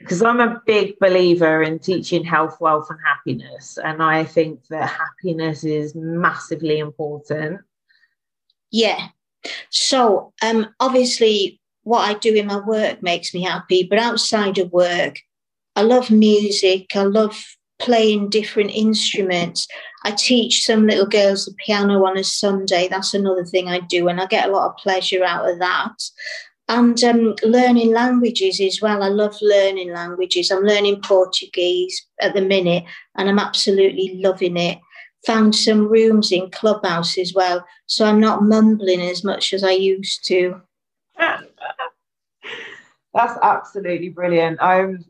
because 0.00 0.22
I'm 0.22 0.40
a 0.40 0.60
big 0.66 0.98
believer 0.98 1.62
in 1.62 1.78
teaching 1.78 2.24
health, 2.24 2.60
wealth, 2.60 2.88
and 2.90 2.98
happiness. 3.04 3.78
And 3.82 4.02
I 4.02 4.24
think 4.24 4.66
that 4.68 4.90
happiness 4.90 5.64
is 5.64 5.94
massively 5.94 6.78
important. 6.78 7.60
Yeah. 8.70 9.08
So, 9.70 10.32
um, 10.42 10.68
obviously, 10.80 11.60
what 11.84 12.08
I 12.08 12.14
do 12.14 12.34
in 12.34 12.46
my 12.46 12.58
work 12.58 13.02
makes 13.02 13.32
me 13.32 13.42
happy, 13.42 13.84
but 13.88 13.98
outside 13.98 14.58
of 14.58 14.72
work, 14.72 15.20
I 15.76 15.82
love 15.82 16.10
music. 16.10 16.96
I 16.96 17.04
love 17.04 17.36
playing 17.78 18.30
different 18.30 18.70
instruments. 18.70 19.68
I 20.04 20.12
teach 20.12 20.64
some 20.64 20.86
little 20.86 21.06
girls 21.06 21.44
the 21.44 21.54
piano 21.64 22.04
on 22.06 22.16
a 22.16 22.24
Sunday. 22.24 22.88
That's 22.88 23.14
another 23.14 23.44
thing 23.44 23.68
I 23.68 23.80
do, 23.80 24.08
and 24.08 24.20
I 24.20 24.26
get 24.26 24.48
a 24.48 24.52
lot 24.52 24.70
of 24.70 24.76
pleasure 24.78 25.22
out 25.22 25.48
of 25.48 25.58
that 25.58 25.92
and 26.68 27.02
um, 27.04 27.34
learning 27.44 27.92
languages 27.92 28.60
as 28.60 28.80
well. 28.82 29.02
I 29.02 29.08
love 29.08 29.36
learning 29.40 29.92
languages. 29.92 30.50
I'm 30.50 30.64
learning 30.64 31.00
Portuguese 31.02 32.06
at 32.20 32.34
the 32.34 32.40
minute, 32.40 32.84
and 33.16 33.28
I'm 33.28 33.38
absolutely 33.38 34.20
loving 34.22 34.56
it. 34.56 34.78
found 35.26 35.54
some 35.54 35.86
rooms 35.86 36.32
in 36.32 36.50
Clubhouse 36.50 37.18
as 37.18 37.34
well. 37.34 37.64
So 37.86 38.06
I'm 38.06 38.20
not 38.20 38.42
mumbling 38.42 39.00
as 39.00 39.24
much 39.24 39.52
as 39.52 39.62
I 39.62 39.72
used 39.72 40.24
to. 40.26 40.60
That's 41.18 41.44
absolutely 43.42 44.10
brilliant. 44.10 44.60
I'm 44.60 45.04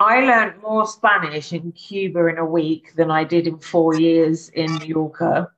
I 0.00 0.20
learned 0.20 0.62
more 0.62 0.86
Spanish 0.86 1.52
in 1.52 1.72
Cuba 1.72 2.26
in 2.26 2.38
a 2.38 2.44
week 2.44 2.94
than 2.94 3.10
I 3.10 3.24
did 3.24 3.46
in 3.46 3.58
four 3.58 3.98
years 3.98 4.48
in 4.50 4.72
Mallorca. 4.74 5.50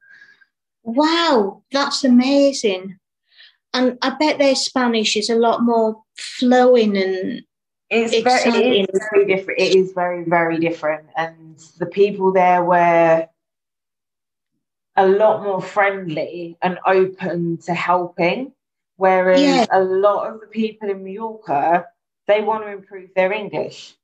Wow, 0.82 1.62
that's 1.70 2.04
amazing. 2.04 2.98
And 3.74 3.98
I 4.02 4.10
bet 4.18 4.38
their 4.38 4.54
Spanish 4.54 5.16
is 5.16 5.30
a 5.30 5.36
lot 5.36 5.62
more 5.62 6.02
flowing 6.16 6.96
and 6.96 7.42
it's 7.90 8.22
very, 8.22 8.80
it 8.80 8.90
is 8.94 9.00
very 9.12 9.26
different. 9.26 9.60
It 9.60 9.74
is 9.76 9.92
very, 9.92 10.24
very 10.24 10.58
different. 10.58 11.06
And 11.16 11.58
the 11.78 11.86
people 11.86 12.32
there 12.32 12.64
were 12.64 13.28
a 14.96 15.06
lot 15.06 15.42
more 15.42 15.60
friendly 15.60 16.56
and 16.62 16.78
open 16.86 17.58
to 17.58 17.74
helping. 17.74 18.52
Whereas 18.96 19.40
yeah. 19.40 19.66
a 19.72 19.82
lot 19.82 20.32
of 20.32 20.40
the 20.40 20.46
people 20.46 20.88
in 20.88 21.04
Mallorca, 21.04 21.86
they 22.26 22.42
want 22.42 22.64
to 22.64 22.70
improve 22.70 23.10
their 23.14 23.32
English. 23.32 23.96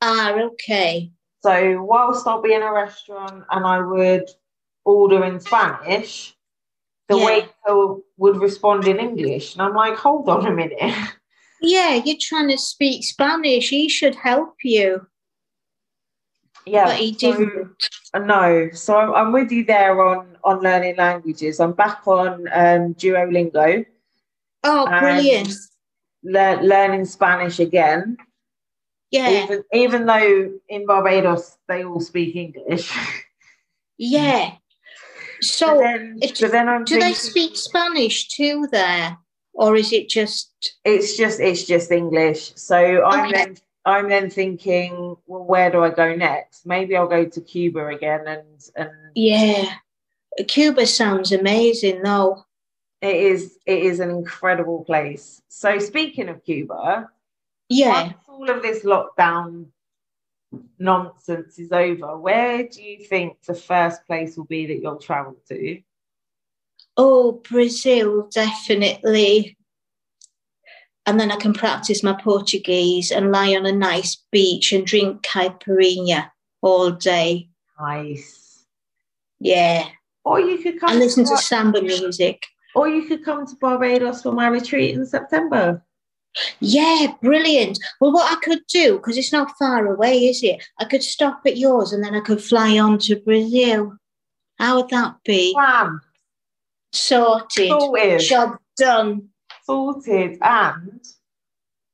Ah, 0.00 0.32
okay. 0.32 1.10
So 1.42 1.82
whilst 1.82 2.26
I'll 2.26 2.42
be 2.42 2.54
in 2.54 2.62
a 2.62 2.72
restaurant 2.72 3.44
and 3.50 3.66
I 3.66 3.80
would 3.80 4.28
order 4.84 5.24
in 5.24 5.40
Spanish, 5.40 6.36
the 7.08 7.16
yeah. 7.16 7.24
waiter 7.24 8.00
would 8.16 8.36
respond 8.36 8.86
in 8.86 8.98
English. 8.98 9.54
And 9.54 9.62
I'm 9.62 9.74
like, 9.74 9.96
hold 9.96 10.28
on 10.28 10.46
a 10.46 10.52
minute. 10.52 10.92
Yeah, 11.60 11.94
you're 11.94 12.16
trying 12.20 12.48
to 12.50 12.58
speak 12.58 13.02
Spanish. 13.04 13.70
He 13.70 13.88
should 13.88 14.14
help 14.14 14.54
you. 14.62 15.06
Yeah, 16.66 16.84
but 16.84 16.96
he 16.96 17.12
didn't. 17.12 17.74
So, 18.14 18.20
no, 18.20 18.70
so 18.72 18.96
I'm, 18.96 19.14
I'm, 19.14 19.32
with 19.32 19.50
you 19.50 19.64
there 19.64 20.00
on 20.00 20.36
on 20.44 20.60
learning 20.60 20.96
languages. 20.96 21.60
I'm 21.60 21.72
back 21.72 22.06
on 22.06 22.46
um, 22.52 22.94
Duolingo. 22.94 23.86
Oh, 24.64 24.86
brilliant! 25.00 25.52
Le- 26.22 26.60
learning 26.62 27.06
Spanish 27.06 27.58
again. 27.58 28.18
Yeah. 29.10 29.44
Even, 29.44 29.64
even 29.72 30.06
though 30.06 30.52
in 30.68 30.86
Barbados 30.86 31.56
they 31.66 31.84
all 31.84 32.00
speak 32.00 32.36
English. 32.36 32.92
yeah. 33.98 34.52
So, 35.40 35.66
so 35.66 35.78
then, 35.78 36.20
so 36.34 36.48
then 36.48 36.68
I'm 36.68 36.84
do 36.84 36.94
thinking, 36.94 37.08
they 37.08 37.14
speak 37.14 37.56
Spanish 37.56 38.28
too 38.28 38.68
there, 38.72 39.18
or 39.52 39.76
is 39.76 39.92
it 39.92 40.08
just? 40.08 40.50
It's 40.84 41.16
just 41.16 41.38
it's 41.38 41.64
just 41.64 41.92
English. 41.92 42.52
So 42.56 43.02
oh, 43.04 43.04
I'm 43.04 43.28
okay. 43.28 43.44
then 43.44 43.56
I'm 43.84 44.08
then 44.08 44.30
thinking, 44.30 45.16
well, 45.26 45.44
where 45.44 45.70
do 45.70 45.82
I 45.82 45.90
go 45.90 46.14
next? 46.14 46.66
Maybe 46.66 46.96
I'll 46.96 47.08
go 47.08 47.24
to 47.24 47.40
Cuba 47.40 47.86
again 47.86 48.26
and 48.26 48.68
and 48.74 48.90
yeah, 49.14 49.74
Cuba 50.46 50.86
sounds 50.86 51.32
amazing 51.32 52.02
though. 52.02 52.44
It 53.00 53.14
is 53.14 53.58
it 53.64 53.78
is 53.78 54.00
an 54.00 54.10
incredible 54.10 54.84
place. 54.84 55.40
So 55.48 55.78
speaking 55.78 56.28
of 56.28 56.44
Cuba, 56.44 57.08
yeah. 57.68 58.12
All 58.38 58.48
of 58.50 58.62
this 58.62 58.84
lockdown 58.84 59.66
nonsense 60.78 61.58
is 61.58 61.72
over, 61.72 62.16
where 62.16 62.68
do 62.68 62.80
you 62.80 63.04
think 63.04 63.42
the 63.42 63.54
first 63.54 64.06
place 64.06 64.36
will 64.36 64.44
be 64.44 64.64
that 64.66 64.80
you'll 64.80 65.00
travel 65.00 65.36
to? 65.48 65.80
Oh, 66.96 67.42
Brazil, 67.50 68.28
definitely. 68.32 69.56
And 71.04 71.18
then 71.18 71.32
I 71.32 71.36
can 71.36 71.52
practice 71.52 72.04
my 72.04 72.12
Portuguese 72.12 73.10
and 73.10 73.32
lie 73.32 73.56
on 73.56 73.66
a 73.66 73.72
nice 73.72 74.22
beach 74.30 74.72
and 74.72 74.86
drink 74.86 75.22
caipirinha 75.22 76.30
all 76.62 76.92
day. 76.92 77.48
Nice. 77.80 78.66
Yeah. 79.40 79.88
Or 80.24 80.38
you 80.38 80.58
could 80.58 80.78
come 80.78 80.90
and 80.90 81.00
listen 81.00 81.24
to, 81.24 81.30
to 81.30 81.38
samba 81.38 81.82
music. 81.82 82.46
Or 82.76 82.88
you 82.88 83.02
could 83.02 83.24
come 83.24 83.48
to 83.48 83.56
Barbados 83.56 84.22
for 84.22 84.30
my 84.30 84.46
retreat 84.46 84.94
in 84.94 85.04
September. 85.06 85.82
Yeah, 86.60 87.14
brilliant. 87.22 87.78
Well, 88.00 88.12
what 88.12 88.30
I 88.30 88.40
could 88.40 88.60
do, 88.68 88.96
because 88.96 89.16
it's 89.16 89.32
not 89.32 89.56
far 89.58 89.86
away, 89.86 90.26
is 90.26 90.42
it? 90.42 90.62
I 90.78 90.84
could 90.84 91.02
stop 91.02 91.42
at 91.46 91.56
yours 91.56 91.92
and 91.92 92.02
then 92.02 92.14
I 92.14 92.20
could 92.20 92.42
fly 92.42 92.78
on 92.78 92.98
to 93.00 93.16
Brazil. 93.16 93.96
How 94.58 94.76
would 94.76 94.90
that 94.90 95.16
be? 95.24 95.52
Plan. 95.54 96.00
Sorted. 96.92 97.68
Sorted. 97.68 98.20
Job 98.20 98.58
done. 98.76 99.28
Sorted. 99.64 100.38
And 100.42 101.04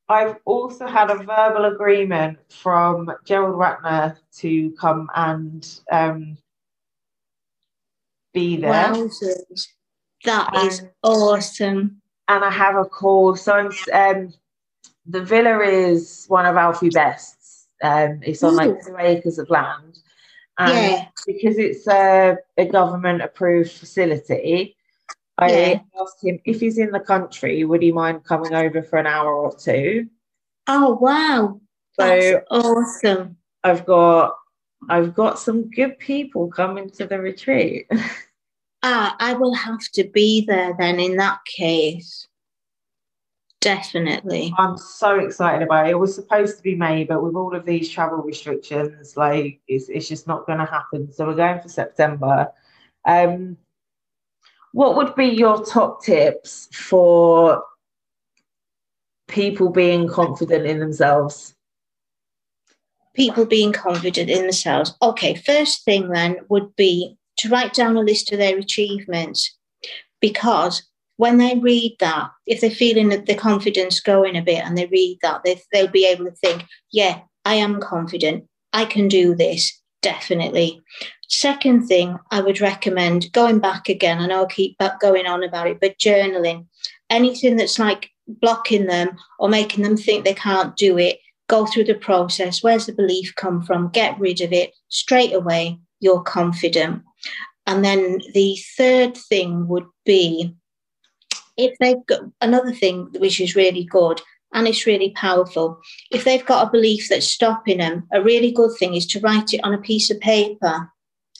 I've 0.08 0.36
also 0.44 0.86
had 0.86 1.10
a 1.10 1.16
verbal 1.16 1.66
agreement 1.66 2.38
from 2.50 3.10
Gerald 3.24 3.56
Ratner 3.56 4.16
to 4.38 4.70
come 4.72 5.08
and 5.14 5.66
um, 5.90 6.36
be 8.32 8.56
there. 8.56 8.72
Wowzers. 8.72 9.68
That 10.24 10.50
and 10.54 10.68
is 10.68 10.82
awesome 11.02 12.00
and 12.28 12.44
I 12.44 12.50
have 12.50 12.76
a 12.76 12.84
call. 12.84 13.36
So 13.36 13.70
um, 13.92 14.32
the 15.06 15.22
villa 15.22 15.60
is 15.60 16.26
one 16.28 16.46
of 16.46 16.56
Alfie 16.56 16.90
Best's. 16.90 17.68
Um, 17.82 18.20
it's 18.22 18.42
on 18.42 18.54
Ooh. 18.54 18.56
like 18.56 18.86
two 18.86 18.96
acres 18.98 19.38
of 19.38 19.50
land. 19.50 19.98
And 20.58 20.72
yeah. 20.72 21.08
because 21.26 21.58
it's 21.58 21.86
a, 21.86 22.36
a 22.56 22.66
government 22.66 23.22
approved 23.22 23.72
facility, 23.72 24.76
I 25.36 25.50
yeah. 25.50 25.80
asked 26.00 26.24
him 26.24 26.38
if 26.44 26.60
he's 26.60 26.78
in 26.78 26.90
the 26.90 27.00
country, 27.00 27.64
would 27.64 27.82
he 27.82 27.90
mind 27.90 28.24
coming 28.24 28.54
over 28.54 28.82
for 28.82 28.98
an 28.98 29.06
hour 29.06 29.34
or 29.34 29.54
two? 29.54 30.08
Oh 30.68 30.96
wow. 31.00 31.60
That's 31.98 32.24
so 32.26 32.42
awesome. 32.50 33.36
I've 33.64 33.84
got 33.84 34.36
I've 34.88 35.14
got 35.14 35.38
some 35.38 35.70
good 35.70 35.98
people 35.98 36.48
coming 36.48 36.90
to 36.90 37.06
the 37.06 37.18
retreat. 37.18 37.90
Ah, 38.86 39.16
I 39.18 39.32
will 39.32 39.54
have 39.54 39.80
to 39.94 40.04
be 40.04 40.44
there 40.46 40.74
then 40.78 41.00
in 41.00 41.16
that 41.16 41.38
case. 41.46 42.28
Definitely. 43.62 44.52
I'm 44.58 44.76
so 44.76 45.18
excited 45.20 45.62
about 45.62 45.86
it. 45.86 45.92
It 45.92 45.98
was 45.98 46.14
supposed 46.14 46.58
to 46.58 46.62
be 46.62 46.74
May, 46.74 47.04
but 47.04 47.22
with 47.22 47.34
all 47.34 47.56
of 47.56 47.64
these 47.64 47.88
travel 47.88 48.18
restrictions, 48.18 49.16
like 49.16 49.58
it's, 49.66 49.88
it's 49.88 50.06
just 50.06 50.26
not 50.26 50.46
going 50.46 50.58
to 50.58 50.66
happen. 50.66 51.10
So 51.10 51.26
we're 51.26 51.34
going 51.34 51.62
for 51.62 51.70
September. 51.70 52.52
Um, 53.06 53.56
what 54.72 54.96
would 54.96 55.14
be 55.14 55.28
your 55.28 55.64
top 55.64 56.04
tips 56.04 56.68
for 56.70 57.64
people 59.28 59.70
being 59.70 60.08
confident 60.08 60.66
in 60.66 60.78
themselves? 60.78 61.54
People 63.14 63.46
being 63.46 63.72
confident 63.72 64.28
in 64.28 64.42
themselves. 64.42 64.94
Okay, 65.00 65.36
first 65.36 65.86
thing 65.86 66.10
then 66.10 66.36
would 66.50 66.76
be 66.76 67.16
to 67.38 67.48
write 67.48 67.74
down 67.74 67.96
a 67.96 68.00
list 68.00 68.32
of 68.32 68.38
their 68.38 68.58
achievements 68.58 69.56
because 70.20 70.82
when 71.16 71.38
they 71.38 71.58
read 71.58 71.96
that, 72.00 72.30
if 72.46 72.60
they're 72.60 72.70
feeling 72.70 73.08
that 73.10 73.26
the 73.26 73.34
confidence 73.34 74.00
going 74.00 74.36
a 74.36 74.42
bit 74.42 74.64
and 74.64 74.76
they 74.76 74.86
read 74.86 75.18
that, 75.22 75.42
they, 75.44 75.60
they'll 75.72 75.86
be 75.86 76.06
able 76.06 76.24
to 76.24 76.32
think, 76.32 76.64
yeah, 76.90 77.20
I 77.44 77.54
am 77.54 77.80
confident. 77.80 78.44
I 78.72 78.84
can 78.84 79.06
do 79.08 79.34
this, 79.34 79.80
definitely. 80.02 80.82
Second 81.28 81.86
thing 81.86 82.18
I 82.30 82.40
would 82.40 82.60
recommend 82.60 83.32
going 83.32 83.60
back 83.60 83.88
again, 83.88 84.18
I 84.18 84.26
know 84.26 84.38
I'll 84.38 84.46
keep 84.46 84.76
going 85.00 85.26
on 85.26 85.44
about 85.44 85.68
it, 85.68 85.80
but 85.80 85.98
journaling. 85.98 86.66
Anything 87.10 87.56
that's 87.56 87.78
like 87.78 88.10
blocking 88.26 88.86
them 88.86 89.16
or 89.38 89.48
making 89.48 89.84
them 89.84 89.96
think 89.96 90.24
they 90.24 90.34
can't 90.34 90.76
do 90.76 90.98
it, 90.98 91.18
go 91.48 91.66
through 91.66 91.84
the 91.84 91.94
process. 91.94 92.62
Where's 92.62 92.86
the 92.86 92.92
belief 92.92 93.34
come 93.36 93.62
from? 93.62 93.90
Get 93.90 94.18
rid 94.18 94.40
of 94.40 94.52
it 94.52 94.72
straight 94.88 95.32
away. 95.32 95.78
You're 96.00 96.22
confident. 96.22 97.02
And 97.66 97.84
then 97.84 98.20
the 98.32 98.58
third 98.76 99.16
thing 99.16 99.68
would 99.68 99.86
be 100.04 100.54
if 101.56 101.76
they've 101.78 102.04
got 102.06 102.20
another 102.40 102.72
thing 102.72 103.08
which 103.18 103.40
is 103.40 103.56
really 103.56 103.84
good 103.84 104.20
and 104.52 104.68
it's 104.68 104.86
really 104.86 105.10
powerful, 105.10 105.80
if 106.10 106.24
they've 106.24 106.44
got 106.44 106.66
a 106.66 106.70
belief 106.70 107.08
that's 107.08 107.26
stopping 107.26 107.78
them, 107.78 108.06
a 108.12 108.22
really 108.22 108.52
good 108.52 108.70
thing 108.78 108.94
is 108.94 109.06
to 109.06 109.20
write 109.20 109.52
it 109.52 109.60
on 109.64 109.74
a 109.74 109.78
piece 109.78 110.10
of 110.10 110.20
paper 110.20 110.90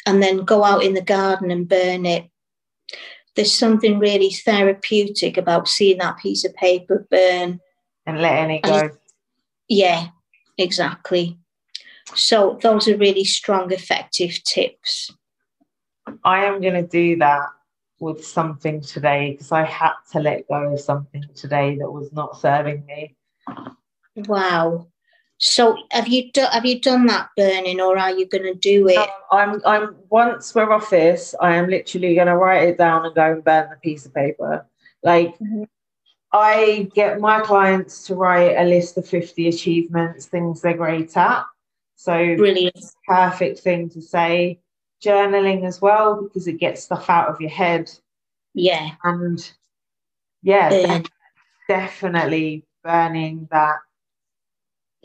and 0.07 0.23
then 0.23 0.45
go 0.45 0.65
out 0.65 0.83
in 0.83 0.95
the 0.95 1.03
garden 1.03 1.51
and 1.51 1.69
burn 1.69 2.07
it. 2.07 2.29
There's 3.37 3.53
something 3.53 3.99
really 3.99 4.31
therapeutic 4.31 5.37
about 5.37 5.69
seeing 5.69 5.99
that 5.99 6.19
piece 6.19 6.45
of 6.45 6.55
paper 6.55 7.07
burn 7.11 7.61
and 8.07 8.21
letting 8.21 8.57
it 8.57 8.63
go. 8.63 8.91
yeah, 9.69 10.09
exactly. 10.59 11.39
So, 12.15 12.59
those 12.63 12.87
are 12.87 12.99
really 12.99 13.25
strong, 13.25 13.73
effective 13.73 14.43
tips. 14.45 15.11
I 16.25 16.45
am 16.47 16.61
going 16.61 16.75
to 16.75 16.87
do 16.87 17.17
that 17.17 17.49
with 18.01 18.25
something 18.25 18.81
today 18.81 19.33
because 19.33 19.53
I 19.53 19.65
had 19.65 19.93
to 20.13 20.21
let 20.21 20.49
go 20.49 20.73
of 20.73 20.81
something 20.81 21.25
today 21.35 21.77
that 21.79 21.91
was 21.91 22.13
not 22.13 22.39
serving 22.39 22.85
me. 22.87 23.17
Wow. 24.17 24.89
So 25.39 25.77
have 25.91 26.09
you 26.09 26.31
done 26.33 26.51
have 26.53 26.65
you 26.65 26.81
done 26.81 27.07
that 27.07 27.29
burning 27.37 27.81
or 27.81 27.99
are 27.99 28.13
you 28.13 28.27
going 28.27 28.45
to 28.45 28.55
do 28.55 28.89
it? 28.89 29.09
I'm 29.31 29.61
I'm 29.67 29.97
once 30.09 30.55
we're 30.55 30.73
off 30.73 30.91
this, 30.91 31.35
I 31.41 31.57
am 31.57 31.69
literally 31.69 32.15
going 32.15 32.29
to 32.29 32.37
write 32.37 32.69
it 32.69 32.79
down 32.79 33.05
and 33.05 33.15
go 33.15 33.33
and 33.33 33.45
burn 33.45 33.69
the 33.71 33.77
piece 33.77 34.07
of 34.07 34.15
paper. 34.15 34.67
Like 35.03 35.35
mm-hmm. 35.39 35.65
I 36.33 36.89
get 36.95 37.21
my 37.21 37.41
clients 37.41 38.07
to 38.07 38.15
write 38.15 38.57
a 38.57 38.65
list 38.65 38.97
of 38.97 39.07
50 39.07 39.49
achievements, 39.49 40.27
things 40.27 40.61
they're 40.61 40.77
great 40.77 41.17
at. 41.17 41.45
So 41.97 42.37
brilliant. 42.37 42.79
Perfect 43.07 43.61
thing 43.61 43.91
to 43.91 44.01
say 44.01 44.61
journaling 45.05 45.67
as 45.67 45.81
well 45.81 46.23
because 46.23 46.47
it 46.47 46.59
gets 46.59 46.83
stuff 46.83 47.09
out 47.11 47.29
of 47.29 47.41
your 47.41 47.51
head. 47.51 47.91
Yeah. 48.55 48.91
And 49.03 49.39
yeah, 50.43 50.69
def- 50.71 51.11
definitely 51.69 52.65
burning 52.83 53.49
that, 53.51 53.79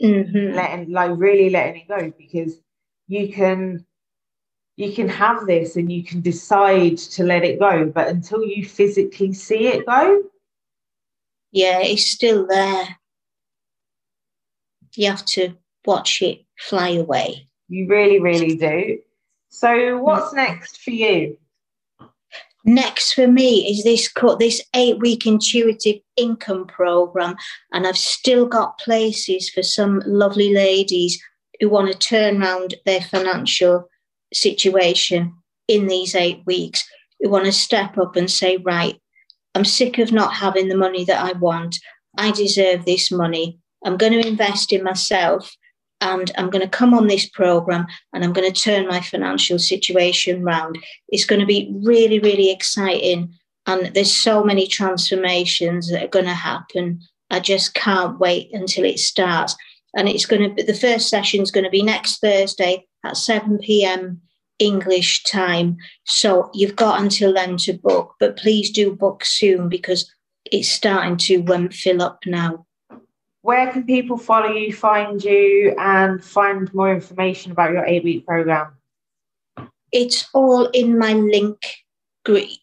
Mhm. 0.02 0.54
letting 0.54 0.90
like 0.92 1.10
really 1.16 1.50
letting 1.50 1.82
it 1.82 1.88
go 1.88 2.12
because 2.16 2.60
you 3.08 3.32
can 3.32 3.84
you 4.76 4.92
can 4.92 5.08
have 5.08 5.46
this 5.46 5.76
and 5.76 5.92
you 5.92 6.02
can 6.02 6.20
decide 6.22 6.96
to 6.96 7.22
let 7.24 7.44
it 7.44 7.58
go, 7.58 7.84
but 7.94 8.08
until 8.08 8.42
you 8.42 8.64
physically 8.64 9.32
see 9.34 9.66
it 9.66 9.84
go, 9.84 10.22
Yeah, 11.52 11.80
it's 11.82 12.06
still 12.10 12.46
there. 12.46 12.96
You 14.94 15.10
have 15.10 15.24
to 15.26 15.54
watch 15.84 16.22
it 16.22 16.44
fly 16.58 16.90
away. 16.90 17.46
you 17.68 17.86
really, 17.88 18.20
really 18.20 18.56
do. 18.56 18.98
So 19.50 19.98
what's 19.98 20.32
next 20.32 20.80
for 20.80 20.92
you? 20.92 21.36
Next 22.64 23.14
for 23.14 23.26
me 23.26 23.70
is 23.70 23.84
this 23.84 24.08
this 24.38 24.62
eight 24.74 24.98
week 24.98 25.26
intuitive 25.26 25.96
income 26.16 26.66
program, 26.66 27.36
and 27.72 27.86
I've 27.86 27.98
still 27.98 28.46
got 28.46 28.78
places 28.78 29.50
for 29.50 29.62
some 29.62 30.02
lovely 30.06 30.54
ladies 30.54 31.20
who 31.58 31.68
want 31.68 31.90
to 31.90 31.98
turn 31.98 32.42
around 32.42 32.74
their 32.86 33.00
financial 33.00 33.88
situation 34.32 35.34
in 35.68 35.88
these 35.88 36.14
eight 36.14 36.42
weeks, 36.46 36.88
who 37.18 37.28
want 37.28 37.46
to 37.46 37.52
step 37.52 37.98
up 37.98 38.16
and 38.16 38.30
say, 38.30 38.56
right, 38.58 39.00
I'm 39.54 39.64
sick 39.64 39.98
of 39.98 40.12
not 40.12 40.34
having 40.34 40.68
the 40.68 40.76
money 40.76 41.04
that 41.04 41.24
I 41.24 41.32
want. 41.38 41.76
I 42.16 42.30
deserve 42.30 42.84
this 42.84 43.10
money. 43.10 43.58
I'm 43.84 43.96
going 43.96 44.12
to 44.12 44.26
invest 44.26 44.72
in 44.72 44.84
myself 44.84 45.56
and 46.00 46.30
I'm 46.36 46.50
going 46.50 46.62
to 46.62 46.68
come 46.68 46.94
on 46.94 47.06
this 47.06 47.28
program 47.28 47.86
and 48.12 48.24
I'm 48.24 48.32
going 48.32 48.50
to 48.50 48.60
turn 48.60 48.88
my 48.88 49.00
financial 49.00 49.58
situation 49.58 50.42
round. 50.42 50.78
It's 51.08 51.26
going 51.26 51.40
to 51.40 51.46
be 51.46 51.72
really, 51.82 52.18
really 52.18 52.50
exciting. 52.50 53.34
And 53.66 53.94
there's 53.94 54.14
so 54.14 54.42
many 54.42 54.66
transformations 54.66 55.90
that 55.90 56.02
are 56.02 56.08
going 56.08 56.24
to 56.24 56.34
happen. 56.34 57.00
I 57.30 57.40
just 57.40 57.74
can't 57.74 58.18
wait 58.18 58.50
until 58.52 58.84
it 58.84 58.98
starts. 58.98 59.54
And 59.94 60.08
it's 60.08 60.26
going 60.26 60.48
to 60.48 60.54
be 60.54 60.62
the 60.62 60.74
first 60.74 61.08
session 61.08 61.42
is 61.42 61.50
going 61.50 61.64
to 61.64 61.70
be 61.70 61.82
next 61.82 62.20
Thursday 62.20 62.86
at 63.04 63.16
7 63.16 63.58
p.m. 63.58 64.20
English 64.58 65.24
time. 65.24 65.76
So 66.04 66.50
you've 66.54 66.76
got 66.76 67.00
until 67.00 67.34
then 67.34 67.56
to 67.58 67.72
book, 67.74 68.14
but 68.20 68.36
please 68.36 68.70
do 68.70 68.94
book 68.94 69.24
soon 69.24 69.68
because 69.68 70.10
it's 70.44 70.70
starting 70.70 71.16
to 71.16 71.44
um, 71.52 71.70
fill 71.70 72.02
up 72.02 72.20
now. 72.26 72.66
Where 73.42 73.72
can 73.72 73.84
people 73.84 74.18
follow 74.18 74.52
you, 74.52 74.72
find 74.72 75.22
you, 75.22 75.74
and 75.78 76.22
find 76.22 76.72
more 76.74 76.92
information 76.92 77.52
about 77.52 77.72
your 77.72 77.84
eight 77.86 78.04
week 78.04 78.26
program? 78.26 78.72
it's 79.92 80.28
all 80.34 80.66
in 80.66 80.98
my 80.98 81.12
link 81.14 81.58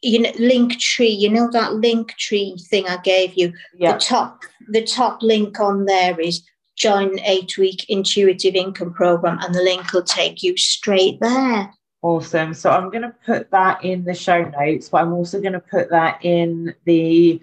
you 0.02 0.20
know 0.22 0.32
Linktree 0.34 1.18
you 1.18 1.30
know 1.30 1.50
that 1.52 1.72
Linktree 1.72 2.66
thing 2.68 2.88
i 2.88 2.98
gave 2.98 3.34
you 3.36 3.54
Yeah. 3.78 3.94
the 3.94 4.00
top 4.00 4.44
the 4.70 4.84
top 4.84 5.22
link 5.22 5.60
on 5.60 5.86
there 5.86 6.20
is 6.20 6.44
join 6.78 7.20
eight 7.22 7.58
week 7.58 7.90
intuitive 7.90 8.56
income 8.56 8.94
program 8.94 9.40
and 9.42 9.54
the 9.54 9.62
link 9.64 9.92
will 9.92 10.04
take 10.04 10.44
you 10.44 10.56
straight 10.58 11.20
there 11.20 11.74
Awesome. 12.04 12.54
So 12.54 12.70
I'm 12.70 12.92
going 12.92 13.02
to 13.02 13.14
put 13.26 13.50
that 13.50 13.84
in 13.84 14.06
the 14.06 14.14
show 14.14 14.44
notes, 14.44 14.88
but 14.88 15.02
I'm 15.02 15.14
also 15.14 15.42
going 15.42 15.54
to 15.54 15.60
put 15.60 15.90
that 15.90 16.24
in 16.24 16.74
the 16.86 17.42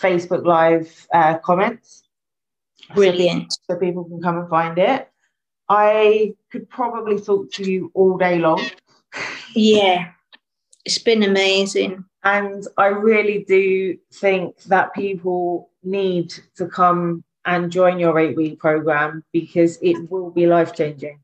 Facebook 0.00 0.44
Live 0.46 1.06
uh, 1.12 1.36
comments. 1.38 2.02
So- 2.90 2.94
brilliant 2.94 3.52
So, 3.68 3.76
people 3.76 4.04
can 4.04 4.20
come 4.22 4.38
and 4.38 4.48
find 4.48 4.78
it. 4.78 5.08
I 5.68 6.34
could 6.50 6.68
probably 6.68 7.20
talk 7.20 7.50
to 7.52 7.70
you 7.70 7.90
all 7.94 8.16
day 8.18 8.38
long. 8.38 8.62
yeah 9.54 10.10
it's 10.84 10.98
been 10.98 11.22
amazing 11.22 12.04
And 12.22 12.66
I 12.76 12.86
really 12.86 13.44
do 13.48 13.96
think 14.12 14.56
that 14.64 14.94
people 14.94 15.70
need 15.82 16.34
to 16.56 16.66
come 16.66 17.24
and 17.44 17.72
join 17.72 17.98
your 17.98 18.18
eight 18.18 18.36
week 18.36 18.58
program 18.60 19.24
because 19.32 19.78
it 19.82 20.10
will 20.10 20.30
be 20.30 20.46
life 20.46 20.74
changing. 20.74 21.18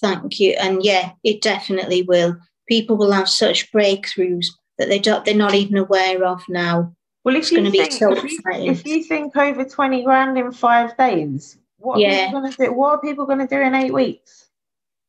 thank 0.00 0.40
you 0.40 0.52
and 0.58 0.82
yeah 0.84 1.12
it 1.24 1.42
definitely 1.42 2.02
will 2.02 2.36
people 2.68 2.96
will 2.96 3.12
have 3.12 3.28
such 3.28 3.70
breakthroughs 3.72 4.46
that 4.78 4.88
they 4.88 4.98
don't 4.98 5.24
they're 5.24 5.34
not 5.46 5.54
even 5.54 5.76
aware 5.76 6.24
of 6.24 6.42
now 6.48 6.92
Well, 7.28 7.36
if 7.36 7.42
It's 7.42 7.52
you 7.52 7.70
be 7.70 7.70
think, 7.70 7.92
if, 7.92 8.00
you, 8.00 8.70
if 8.72 8.86
you 8.86 9.04
think 9.04 9.36
over 9.36 9.62
20 9.62 10.02
grand 10.02 10.38
in 10.38 10.50
five 10.50 10.96
days, 10.96 11.58
what 11.76 11.98
Yeah. 12.00 12.08
are 12.08 12.24
people 12.24 12.40
going 12.40 12.52
to 12.52 12.64
do? 12.64 12.72
What 12.72 12.88
are 12.94 13.00
people 13.02 13.26
going 13.26 13.38
to 13.40 13.46
do 13.46 13.60
in 13.60 13.74
eight 13.74 13.92
weeks? 13.92 14.48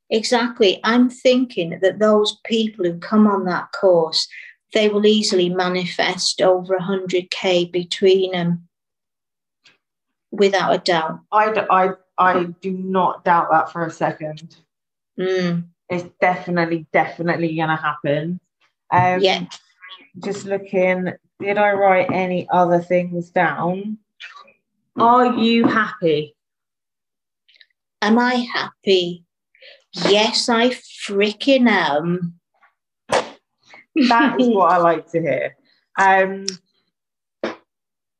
Exactly. 0.10 0.82
I'm 0.84 1.10
thinking 1.10 1.80
that 1.82 2.00
those 2.00 2.38
people 2.44 2.84
who 2.84 3.00
come 3.00 3.26
on 3.26 3.46
that 3.46 3.72
course, 3.72 4.28
they 4.74 4.90
will 4.90 5.06
easily 5.06 5.48
manifest 5.48 6.42
over 6.42 6.78
100k 6.78 7.72
between 7.72 8.34
them 8.34 8.68
without 10.30 10.74
a 10.76 10.80
doubt. 10.80 11.22
I, 11.32 11.66
I, 11.70 11.90
I 12.18 12.44
do 12.60 12.74
not 12.74 13.24
doubt 13.24 13.48
that 13.50 13.72
for 13.72 13.86
a 13.86 13.92
second. 13.92 14.58
Mm, 15.18 15.68
It's 15.88 16.04
definitely, 16.20 16.86
definitely 16.92 17.56
going 17.56 17.70
to 17.70 17.78
happen. 17.78 18.42
Um, 18.92 19.22
yeah. 19.22 19.46
Just 20.22 20.44
looking, 20.46 21.14
did 21.40 21.58
I 21.58 21.72
write 21.72 22.12
any 22.12 22.48
other 22.50 22.80
things 22.80 23.30
down? 23.30 23.98
Are 24.98 25.34
you 25.38 25.66
happy? 25.66 26.36
Am 28.02 28.20
I 28.20 28.36
happy? 28.54 29.26
Yes, 29.94 30.50
I 30.50 30.70
freaking 30.70 31.68
am. 31.70 32.40
That 33.10 34.40
is 34.40 34.48
what 34.50 34.72
I 34.72 34.78
like 34.90 35.10
to 35.12 35.22
hear. 35.22 35.56
Um, 35.98 36.46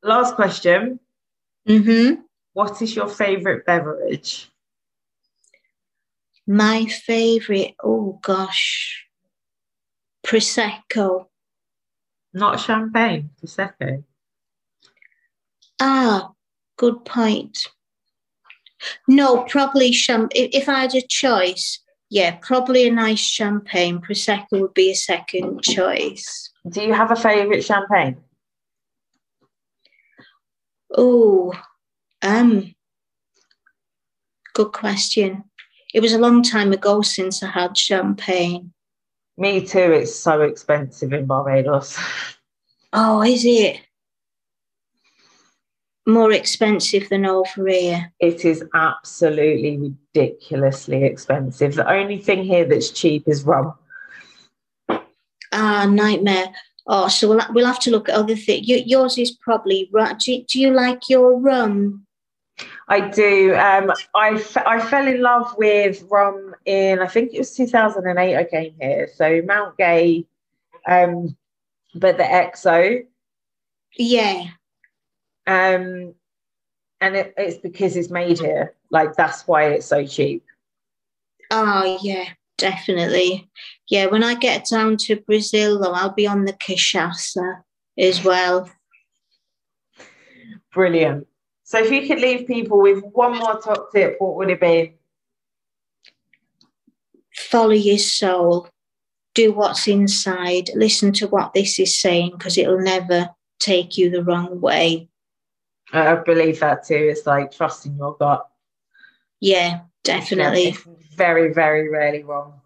last 0.04 0.36
question. 0.36 1.00
hmm 1.68 2.14
What 2.54 2.82
is 2.82 2.96
your 2.96 3.08
favourite 3.10 3.66
beverage? 3.66 4.50
My 6.48 6.86
favorite, 6.86 7.76
oh 7.84 8.20
gosh, 8.24 9.06
Prosecco. 10.26 11.28
Not 12.34 12.60
champagne, 12.60 13.32
Prosecco. 13.42 14.04
Ah, 15.80 16.32
good 16.78 17.06
point. 17.06 17.68
No, 19.08 19.44
probably 19.44 19.92
champ. 19.92 20.32
If, 20.36 20.50
if 20.54 20.70
I 20.70 20.82
had 20.82 20.96
a 20.96 21.02
choice, 21.02 21.80
yeah, 22.10 22.38
probably 22.42 22.88
a 22.88 22.92
nice 22.92 23.20
champagne. 23.20 24.00
Prosecco 24.00 24.62
would 24.62 24.74
be 24.74 24.92
a 24.92 24.96
second 24.96 25.62
choice. 25.64 26.52
Do 26.68 26.82
you 26.82 26.94
have 26.94 27.12
a 27.12 27.16
favourite 27.16 27.64
champagne? 27.64 28.18
Oh, 30.96 31.54
um, 32.22 32.74
good 34.54 34.72
question. 34.72 35.44
It 35.94 36.02
was 36.02 36.14
a 36.14 36.20
long 36.20 36.44
time 36.44 36.74
ago 36.74 37.02
since 37.02 37.42
I 37.42 37.48
had 37.48 37.78
champagne. 37.78 38.74
Me 39.40 39.66
too. 39.66 39.94
It's 39.94 40.14
so 40.14 40.42
expensive 40.42 41.14
in 41.14 41.26
Barbados. 41.26 41.98
Oh, 42.92 43.22
is 43.22 43.46
it 43.46 43.82
more 46.08 46.32
expensive 46.32 47.08
than 47.08 47.24
over 47.24 47.68
here? 47.68 48.12
It 48.20 48.44
is 48.44 48.64
absolutely 48.74 49.78
ridiculously 49.78 51.04
expensive. 51.04 51.76
The 51.76 51.88
only 51.88 52.18
thing 52.18 52.44
here 52.44 52.66
that's 52.66 52.90
cheap 52.90 53.28
is 53.28 53.44
rum. 53.44 53.76
Ah, 55.52 55.86
nightmare. 55.88 56.48
Oh, 56.88 57.10
so 57.10 57.30
we'll, 57.30 57.46
we'll 57.52 57.68
have 57.68 57.80
to 57.82 57.92
look 57.92 58.10
at 58.10 58.16
other 58.16 58.36
things. 58.36 58.68
Yours 58.68 59.20
is 59.20 59.30
probably 59.34 59.88
right. 59.94 60.18
Do, 60.18 60.44
do 60.52 60.60
you 60.60 60.72
like 60.72 61.10
your 61.10 61.40
rum? 61.40 62.08
I 62.88 63.10
do. 63.10 63.56
Um, 63.56 63.92
I, 64.16 64.32
f- 64.32 64.58
I 64.58 64.80
fell 64.80 65.08
in 65.08 65.22
love 65.22 65.54
with 65.58 66.04
rum 66.10 66.56
in, 66.66 67.00
I 67.00 67.08
think 67.08 67.34
it 67.34 67.40
was 67.40 67.56
2008 67.56 68.36
I 68.36 68.44
came 68.46 68.74
here. 68.80 69.10
So 69.14 69.42
Mount 69.46 69.78
Gay, 69.78 70.26
um, 70.88 71.38
but 71.96 72.18
the 72.18 72.24
XO. 72.24 73.06
Yeah. 73.98 74.46
Um, 75.48 76.14
and 77.02 77.16
it, 77.16 77.34
it's 77.38 77.58
because 77.58 77.96
it's 77.96 78.10
made 78.10 78.40
here. 78.40 78.76
Like, 78.92 79.16
that's 79.16 79.48
why 79.48 79.70
it's 79.70 79.86
so 79.86 80.06
cheap. 80.06 80.44
Oh, 81.52 81.98
yeah, 82.02 82.26
definitely. 82.58 83.50
Yeah, 83.88 84.08
when 84.08 84.24
I 84.24 84.36
get 84.36 84.66
down 84.70 84.98
to 84.98 85.16
Brazil, 85.16 85.80
though, 85.80 85.94
I'll 85.94 86.14
be 86.14 86.28
on 86.28 86.46
the 86.46 86.54
cachaça 86.54 87.62
as 87.98 88.24
well. 88.24 88.70
Brilliant. 90.74 91.28
So, 91.70 91.78
if 91.78 91.92
you 91.92 92.08
could 92.08 92.20
leave 92.20 92.48
people 92.48 92.82
with 92.82 93.04
one 93.14 93.38
more 93.38 93.62
top 93.62 93.92
tip, 93.92 94.16
what 94.18 94.36
would 94.38 94.50
it 94.50 94.60
be? 94.60 94.96
Follow 97.32 97.76
your 97.76 98.00
soul. 98.00 98.68
Do 99.36 99.54
what's 99.54 99.88
inside. 99.88 100.72
Listen 100.74 101.14
to 101.14 101.28
what 101.28 101.54
this 101.54 101.78
is 101.78 102.00
saying 102.00 102.32
because 102.32 102.58
it'll 102.58 102.82
never 102.82 103.30
take 103.60 104.00
you 104.00 104.10
the 104.10 104.24
wrong 104.24 104.60
way. 104.60 105.10
I 105.94 106.16
believe 106.16 106.60
that 106.62 106.88
too. 106.88 106.96
It's 107.12 107.28
like 107.28 107.52
trusting 107.52 107.98
your 107.98 108.18
gut. 108.18 108.50
Yeah, 109.40 109.82
definitely. 110.04 110.70
It's 110.70 110.88
very, 111.16 111.54
very 111.54 111.88
rarely 111.88 112.24
wrong. 112.24 112.62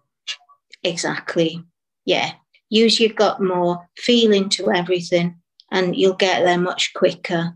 Exactly. 0.82 1.62
Yeah. 2.06 2.32
Use 2.70 2.98
your 2.98 3.12
gut 3.12 3.42
more, 3.42 3.86
feel 3.98 4.32
into 4.32 4.72
everything, 4.72 5.42
and 5.70 5.94
you'll 5.94 6.14
get 6.14 6.42
there 6.42 6.56
much 6.56 6.94
quicker. 6.94 7.54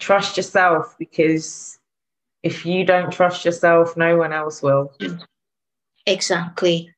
Trust 0.00 0.36
yourself 0.36 0.96
because 0.98 1.78
if 2.42 2.66
you 2.66 2.84
don't 2.84 3.12
trust 3.12 3.44
yourself, 3.44 3.96
no 3.96 4.16
one 4.16 4.32
else 4.32 4.62
will. 4.62 4.92
Exactly. 6.06 6.92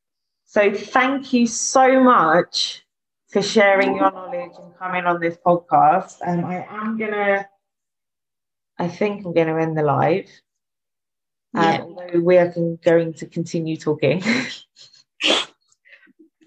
So, 0.44 0.72
thank 0.72 1.32
you 1.32 1.46
so 1.46 2.03
much 2.03 2.84
for 3.28 3.42
sharing 3.42 3.96
your 3.96 4.12
knowledge 4.12 4.53
and 4.62 4.76
coming 4.78 5.05
on 5.05 5.20
this 5.20 5.36
podcast. 5.44 6.18
And 6.24 6.44
I 6.44 6.66
am 6.70 6.98
going 6.98 7.12
to, 7.12 7.48
I 8.78 8.88
think 8.88 9.24
I'm 9.24 9.32
going 9.32 9.48
to 9.48 9.57
end 9.57 9.76
the 9.76 9.82
live. 9.82 10.28
Um, 11.55 11.80
although 11.82 12.20
we 12.20 12.38
are 12.38 12.55
going 12.84 13.14
to 13.14 13.26
continue 13.26 13.76
talking. 13.76 14.22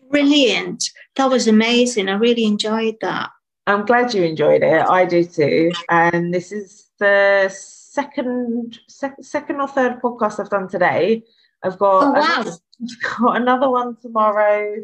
Brilliant. 0.10 0.84
That 1.16 1.30
was 1.30 1.48
amazing. 1.48 2.10
I 2.10 2.14
really 2.14 2.46
enjoyed 2.46 2.96
that. 3.02 3.30
I'm 3.68 3.86
glad 3.86 4.14
you 4.14 4.24
enjoyed 4.24 4.62
it. 4.64 4.86
I 4.88 5.06
do 5.06 5.24
too. 5.24 5.72
And 5.90 6.34
this 6.34 6.52
is 6.52 6.88
the 7.00 7.50
second 7.50 8.80
sec- 8.88 9.24
second 9.24 9.60
or 9.60 9.68
third 9.68 10.02
podcast 10.02 10.40
I've 10.40 10.50
done 10.50 10.68
today. 10.68 11.24
I've 11.64 11.80
got, 11.80 12.04
oh, 12.04 12.12
wow. 12.12 12.42
another, 12.42 12.58
got 13.20 13.42
another 13.42 13.70
one 13.70 13.98
tomorrow, 14.02 14.76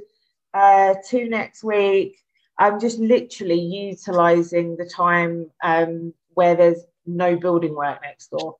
uh, 0.53 0.95
two 1.07 1.29
next 1.29 1.63
week. 1.63 2.17
I'm 2.57 2.79
just 2.79 2.99
literally 2.99 3.59
utilizing 3.59 4.77
the 4.77 4.85
time 4.85 5.51
um, 5.63 6.13
where 6.33 6.55
there's 6.55 6.81
no 7.05 7.35
building 7.35 7.75
work 7.75 7.99
next 8.01 8.29
door. 8.29 8.57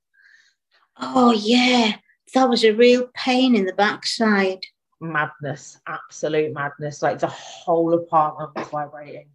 Oh, 0.98 1.32
yeah. 1.32 1.94
That 2.34 2.50
was 2.50 2.64
a 2.64 2.72
real 2.72 3.10
pain 3.14 3.56
in 3.56 3.66
the 3.66 3.74
backside. 3.74 4.66
Madness, 5.00 5.80
absolute 5.88 6.54
madness. 6.54 7.02
Like 7.02 7.20
the 7.20 7.28
whole 7.28 7.94
apartment 7.94 8.56
was 8.56 8.68
vibrating. 8.68 9.28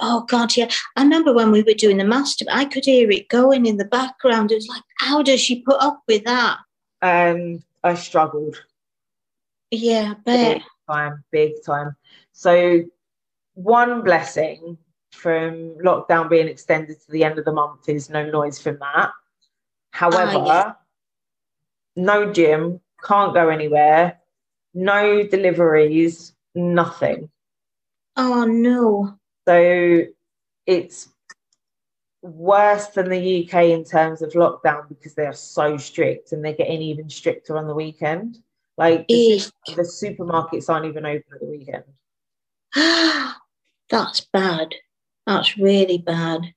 Oh 0.00 0.24
God, 0.28 0.56
yeah. 0.56 0.68
I 0.96 1.02
remember 1.02 1.32
when 1.32 1.50
we 1.50 1.62
were 1.62 1.74
doing 1.74 1.96
the 1.96 2.04
master, 2.04 2.44
I 2.50 2.64
could 2.64 2.84
hear 2.84 3.10
it 3.10 3.28
going 3.28 3.66
in 3.66 3.76
the 3.76 3.84
background. 3.84 4.52
It 4.52 4.56
was 4.56 4.68
like, 4.68 4.82
how 4.98 5.22
does 5.22 5.40
she 5.40 5.62
put 5.62 5.80
up 5.80 6.02
with 6.06 6.24
that? 6.24 6.58
Um, 7.02 7.62
I 7.82 7.94
struggled. 7.94 8.62
Yeah. 9.70 10.14
Big 10.24 10.62
time, 10.88 11.24
big 11.30 11.52
time. 11.64 11.96
So 12.32 12.82
one 13.54 14.02
blessing 14.02 14.78
from 15.12 15.76
lockdown 15.78 16.30
being 16.30 16.48
extended 16.48 17.00
to 17.00 17.10
the 17.10 17.24
end 17.24 17.38
of 17.38 17.44
the 17.44 17.52
month 17.52 17.88
is 17.88 18.08
no 18.08 18.28
noise 18.30 18.60
from 18.60 18.78
that. 18.78 19.10
However, 19.90 20.44
yeah. 20.46 20.72
no 21.96 22.32
gym, 22.32 22.80
can't 23.04 23.34
go 23.34 23.48
anywhere, 23.48 24.20
no 24.74 25.24
deliveries, 25.24 26.34
nothing. 26.54 27.30
Oh 28.16 28.44
no. 28.44 29.17
So 29.48 30.02
it's 30.66 31.08
worse 32.20 32.88
than 32.88 33.08
the 33.08 33.48
UK 33.48 33.70
in 33.70 33.82
terms 33.82 34.20
of 34.20 34.32
lockdown 34.32 34.86
because 34.90 35.14
they 35.14 35.24
are 35.24 35.32
so 35.32 35.78
strict 35.78 36.32
and 36.32 36.44
they're 36.44 36.52
getting 36.52 36.82
even 36.82 37.08
stricter 37.08 37.56
on 37.56 37.66
the 37.66 37.74
weekend. 37.74 38.40
Like 38.76 39.08
the, 39.08 39.40
the 39.68 39.84
supermarkets 39.84 40.68
aren't 40.68 40.84
even 40.84 41.06
open 41.06 41.32
at 41.32 41.40
the 41.40 41.46
weekend. 41.46 41.84
That's 43.88 44.20
bad. 44.34 44.74
That's 45.26 45.56
really 45.56 45.96
bad. 45.96 46.52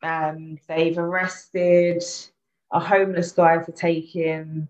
Um, 0.00 0.58
they've 0.68 0.96
arrested 0.96 2.04
a 2.72 2.78
homeless 2.78 3.32
guy 3.32 3.60
for 3.60 3.72
taking 3.72 4.68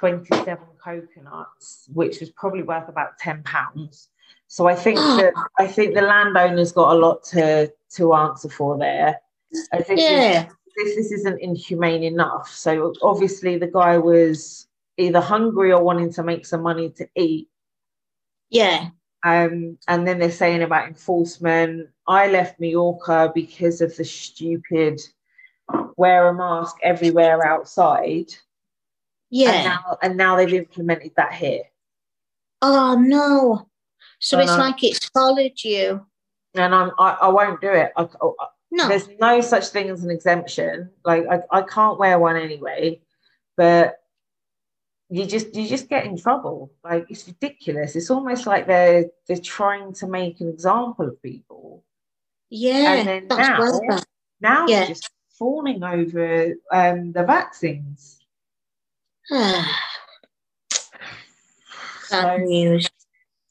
27 0.00 0.58
coconuts, 0.78 1.88
which 1.94 2.20
was 2.20 2.28
probably 2.28 2.62
worth 2.62 2.90
about 2.90 3.18
10 3.20 3.42
pounds. 3.42 4.10
So 4.48 4.68
I 4.68 4.74
think 4.74 4.96
that 4.98 5.32
I 5.58 5.66
think 5.66 5.94
the 5.94 6.02
landowner's 6.02 6.72
got 6.72 6.94
a 6.94 6.98
lot 6.98 7.24
to 7.24 7.72
to 7.96 8.14
answer 8.14 8.48
for 8.48 8.78
there. 8.78 9.20
I 9.72 9.82
think 9.82 10.00
yeah. 10.00 10.48
this, 10.76 10.96
this 10.96 11.12
isn't 11.12 11.40
inhumane 11.40 12.02
enough. 12.02 12.48
So 12.48 12.92
obviously 13.02 13.56
the 13.56 13.68
guy 13.68 13.98
was 13.98 14.66
either 14.96 15.20
hungry 15.20 15.72
or 15.72 15.82
wanting 15.82 16.12
to 16.14 16.22
make 16.22 16.46
some 16.46 16.62
money 16.62 16.90
to 16.90 17.08
eat. 17.14 17.48
Yeah. 18.50 18.88
Um, 19.24 19.78
and 19.88 20.06
then 20.06 20.18
they're 20.18 20.30
saying 20.30 20.62
about 20.62 20.88
enforcement. 20.88 21.88
I 22.06 22.28
left 22.28 22.60
Mallorca 22.60 23.32
because 23.34 23.80
of 23.80 23.96
the 23.96 24.04
stupid 24.04 25.00
wear 25.96 26.28
a 26.28 26.34
mask 26.34 26.76
everywhere 26.82 27.46
outside. 27.46 28.34
Yeah. 29.30 29.52
And 29.52 29.64
now, 29.64 29.98
and 30.02 30.16
now 30.16 30.36
they've 30.36 30.54
implemented 30.54 31.12
that 31.16 31.34
here. 31.34 31.62
Oh 32.62 32.96
no. 33.00 33.66
So 34.24 34.38
it's 34.38 34.56
like 34.56 34.82
it's 34.82 35.04
followed 35.10 35.62
you. 35.62 36.04
And 36.54 36.74
I'm 36.74 36.92
I, 36.98 37.18
I 37.22 37.28
won't 37.28 37.60
do 37.60 37.68
it. 37.68 37.92
I, 37.94 38.02
I, 38.04 38.46
no. 38.70 38.88
There's 38.88 39.08
no 39.20 39.42
such 39.42 39.66
thing 39.66 39.90
as 39.90 40.02
an 40.02 40.10
exemption. 40.10 40.90
Like 41.04 41.26
I, 41.30 41.42
I 41.50 41.62
can't 41.62 41.98
wear 41.98 42.18
one 42.18 42.36
anyway, 42.36 43.02
but 43.58 43.98
you 45.10 45.26
just 45.26 45.54
you 45.54 45.68
just 45.68 45.90
get 45.90 46.06
in 46.06 46.16
trouble. 46.16 46.72
Like 46.82 47.06
it's 47.10 47.28
ridiculous. 47.28 47.96
It's 47.96 48.10
almost 48.10 48.46
like 48.46 48.66
they're 48.66 49.04
they're 49.28 49.36
trying 49.36 49.92
to 49.94 50.06
make 50.06 50.40
an 50.40 50.48
example 50.48 51.06
of 51.06 51.20
people. 51.20 51.84
Yeah. 52.48 52.94
And 52.94 53.08
then 53.08 53.26
now, 53.28 53.58
well 53.58 54.02
now 54.40 54.66
yeah. 54.66 54.86
just 54.86 55.10
fawning 55.38 55.84
over 55.84 56.54
um, 56.72 57.12
the 57.12 57.24
vaccines. 57.24 58.20
So- 62.06 62.36
news. 62.36 62.88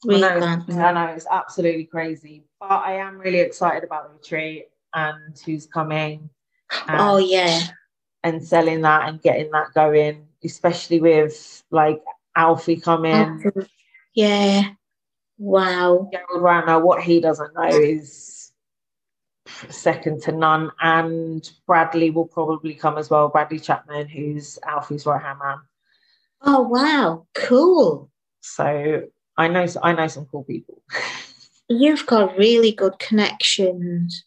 Really 0.04 0.24
I 0.24 0.38
know. 0.56 0.64
I 0.78 0.92
know 0.92 1.06
it's 1.14 1.26
absolutely 1.30 1.84
crazy, 1.84 2.44
but 2.60 2.70
I 2.70 2.94
am 2.96 3.18
really 3.18 3.40
excited 3.40 3.84
about 3.84 4.08
the 4.08 4.14
retreat 4.18 4.66
and 4.94 5.38
who's 5.44 5.66
coming. 5.66 6.28
and- 6.88 7.00
Oh 7.00 7.18
yeah. 7.18 7.60
and 8.22 8.42
selling 8.42 8.80
that 8.82 9.08
and 9.08 9.20
getting 9.20 9.50
that 9.52 9.74
going, 9.74 10.26
especially 10.42 11.00
with 11.00 11.62
like 11.70 12.02
Alfie 12.36 12.76
coming. 12.80 13.42
Yeah. 14.14 14.62
Wow. 15.38 16.08
Gerald 16.12 16.42
Ratner, 16.42 16.82
what 16.82 17.02
he 17.02 17.20
doesn't 17.20 17.54
know 17.54 17.64
is 17.68 18.52
second 19.68 20.22
to 20.22 20.32
none. 20.32 20.70
And 20.80 21.48
Bradley 21.66 22.10
will 22.10 22.26
probably 22.26 22.74
come 22.74 22.96
as 22.98 23.10
well. 23.10 23.28
Bradley 23.28 23.58
Chapman, 23.60 24.08
who's 24.08 24.58
Alfie's 24.66 25.04
right 25.06 25.20
hand 25.22 25.38
man. 25.42 25.58
Oh 26.42 26.62
wow. 26.62 27.26
Cool. 27.34 28.10
So 28.40 29.02
I 29.36 29.48
know 29.48 29.66
I 29.82 29.92
know 29.92 30.06
some 30.06 30.26
cool 30.26 30.44
people. 30.44 30.82
You've 31.68 32.06
got 32.06 32.36
really 32.36 32.72
good 32.72 32.98
connections. 32.98 34.24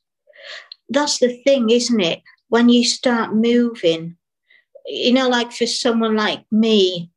That's 0.89 1.19
the 1.19 1.41
thing, 1.43 1.69
isn't 1.69 1.99
it? 1.99 2.21
When 2.49 2.69
you 2.69 2.83
start 2.83 3.35
moving, 3.35 4.17
you 4.85 5.13
know, 5.13 5.27
like 5.27 5.51
for 5.51 5.67
someone 5.67 6.15
like 6.15 6.45
me, 6.51 7.11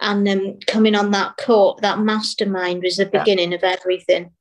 and 0.00 0.28
um, 0.28 0.58
coming 0.66 0.94
on 0.94 1.10
that 1.12 1.36
court, 1.36 1.80
that 1.80 2.00
mastermind 2.00 2.82
was 2.82 2.96
the 2.96 3.08
Yeah. 3.12 3.20
beginning 3.20 3.54
of 3.54 3.62
everything. 3.62 4.32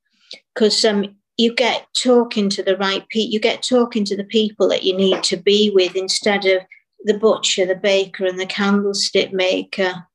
Because 0.53 0.84
um, 0.84 1.15
you 1.38 1.53
get 1.53 1.88
talking 2.01 2.49
to 2.49 2.63
the 2.63 2.77
right 2.77 3.07
people, 3.09 3.32
you 3.32 3.39
get 3.39 3.63
talking 3.63 4.03
to 4.05 4.17
the 4.17 4.23
people 4.23 4.67
that 4.69 4.84
you 4.84 4.95
need 4.95 5.23
to 5.23 5.38
be 5.38 5.69
with 5.69 5.95
instead 5.95 6.45
of 6.45 6.61
the 7.03 7.17
butcher, 7.17 7.65
the 7.65 7.75
baker, 7.75 8.25
and 8.25 8.39
the 8.39 8.45
candlestick 8.45 9.32
maker. 9.34 10.07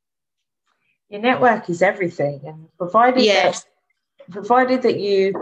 Your 1.09 1.21
network 1.21 1.69
is 1.71 1.83
everything, 1.83 2.41
and 2.45 2.69
provided 2.79 3.23
Yes. 3.23 3.65
that, 3.65 4.33
provided 4.33 4.83
that 4.83 4.99
you 4.99 5.35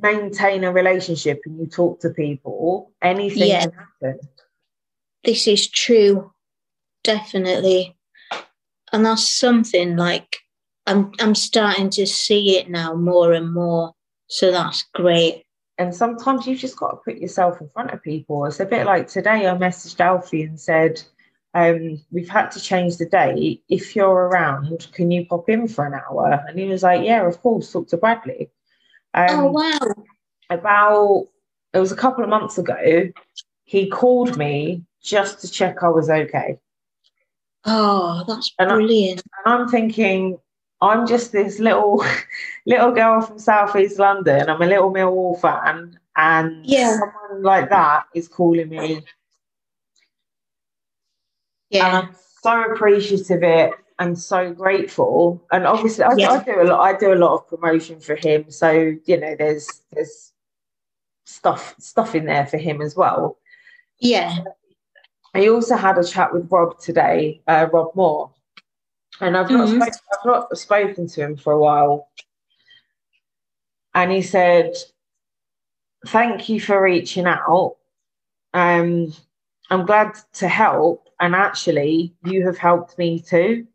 maintain 0.00 0.64
a 0.64 0.72
relationship 0.72 1.40
and 1.44 1.58
you 1.58 1.66
talk 1.66 2.00
to 2.00 2.10
people, 2.10 2.92
anything 3.02 3.48
Yeah. 3.48 3.60
can 3.66 3.72
happen. 3.72 4.20
this 5.24 5.46
is 5.46 5.68
true 5.70 6.30
definitely 7.02 7.96
and 8.92 9.06
that's 9.06 9.26
something 9.26 9.96
like 9.96 10.36
i'm 10.86 11.12
i'm 11.20 11.34
starting 11.34 11.88
to 11.88 12.06
see 12.06 12.58
it 12.58 12.68
now 12.68 12.92
more 12.94 13.32
and 13.32 13.52
more 13.54 13.92
so 14.28 14.50
that's 14.50 14.84
great 14.92 15.42
and 15.78 15.94
sometimes 15.94 16.46
you've 16.46 16.58
just 16.60 16.76
got 16.76 16.90
to 16.90 16.96
put 17.04 17.16
yourself 17.16 17.60
in 17.60 17.68
front 17.70 17.90
of 17.90 18.00
people. 18.02 18.44
It's 18.44 18.60
a 18.60 18.64
bit 18.64 18.86
like 18.86 19.08
today. 19.08 19.48
I 19.48 19.54
messaged 19.56 19.98
Alfie 19.98 20.44
and 20.44 20.60
said, 20.60 21.02
um, 21.54 22.00
"We've 22.10 22.28
had 22.28 22.50
to 22.52 22.60
change 22.60 22.96
the 22.96 23.06
date. 23.06 23.62
If 23.68 23.94
you're 23.96 24.28
around, 24.28 24.88
can 24.92 25.10
you 25.10 25.24
pop 25.26 25.48
in 25.48 25.68
for 25.68 25.86
an 25.86 25.94
hour?" 25.94 26.44
And 26.48 26.58
he 26.58 26.66
was 26.66 26.82
like, 26.82 27.04
"Yeah, 27.04 27.26
of 27.26 27.40
course. 27.40 27.72
Talk 27.72 27.88
to 27.88 27.96
Bradley." 27.96 28.50
Um, 29.14 29.26
oh 29.30 29.50
wow 29.52 29.94
About 30.50 31.28
it 31.72 31.78
was 31.78 31.92
a 31.92 31.96
couple 31.96 32.24
of 32.24 32.30
months 32.30 32.58
ago. 32.58 33.08
He 33.64 33.88
called 33.88 34.36
me 34.36 34.82
just 35.02 35.40
to 35.40 35.48
check 35.50 35.82
I 35.82 35.88
was 35.88 36.10
okay, 36.10 36.58
oh 37.64 38.24
that's 38.26 38.52
And 38.58 38.70
I- 38.70 38.74
brilliant 38.74 39.22
and 39.44 39.54
I'm 39.54 39.68
thinking. 39.68 40.38
I'm 40.80 41.06
just 41.06 41.32
this 41.32 41.60
little 41.60 42.04
little 42.66 42.90
girl 42.92 43.22
from 43.22 43.38
southeast 43.38 43.98
London. 43.98 44.50
I'm 44.50 44.60
a 44.60 44.66
little 44.66 44.92
Millwall 44.92 45.40
fan, 45.40 45.98
and 46.16 46.66
Yeah. 46.66 46.98
someone 46.98 47.42
like 47.42 47.70
that 47.70 48.04
is 48.14 48.28
calling 48.28 48.68
me 48.68 49.02
yeah 51.74 51.86
And 51.86 51.96
I'm 52.08 52.14
so 52.42 52.72
appreciative 52.72 53.38
of 53.38 53.42
it 53.42 53.72
and 53.98 54.18
so 54.18 54.52
grateful. 54.52 55.44
And 55.52 55.66
obviously, 55.66 56.04
I, 56.04 56.14
Yeah. 56.16 56.30
I 56.30 56.42
do 56.44 56.62
a 56.62 56.64
lot. 56.64 56.80
I 56.80 56.96
do 56.98 57.12
a 57.12 57.16
lot 57.16 57.34
of 57.34 57.48
promotion 57.48 58.00
for 58.00 58.16
him, 58.16 58.50
so 58.50 58.70
you 59.04 59.20
know, 59.20 59.34
there's 59.36 59.82
there's 59.92 60.32
stuff 61.24 61.74
stuff 61.78 62.14
in 62.14 62.26
there 62.26 62.46
for 62.46 62.56
him 62.58 62.80
as 62.80 62.96
well. 62.96 63.38
Yeah. 63.98 64.38
I 65.34 65.48
also 65.48 65.76
had 65.76 65.98
a 65.98 66.04
chat 66.04 66.32
with 66.32 66.50
Rob 66.50 66.78
today, 66.78 67.42
uh, 67.48 67.66
Rob 67.72 67.94
Moore, 67.96 68.30
and 69.20 69.36
I've 69.36 69.50
not 69.50 69.68
Mhm. 69.68 69.76
spoken, 69.82 69.98
I've 70.12 70.26
not 70.26 70.58
spoken 70.58 71.06
to 71.08 71.20
him 71.20 71.36
for 71.36 71.52
a 71.52 71.58
while, 71.58 72.08
and 73.94 74.12
he 74.12 74.22
said, 74.22 74.74
"Thank 76.06 76.48
you 76.48 76.60
for 76.60 76.80
reaching 76.80 77.26
out. 77.26 77.76
Um, 78.52 79.12
I'm 79.70 79.86
glad 79.86 80.14
to 80.34 80.46
help, 80.46 81.03
and 81.20 81.34
actually, 81.34 82.14
you 82.24 82.44
have 82.46 82.58
helped 82.58 82.98
me 82.98 83.20
too. 83.20 83.66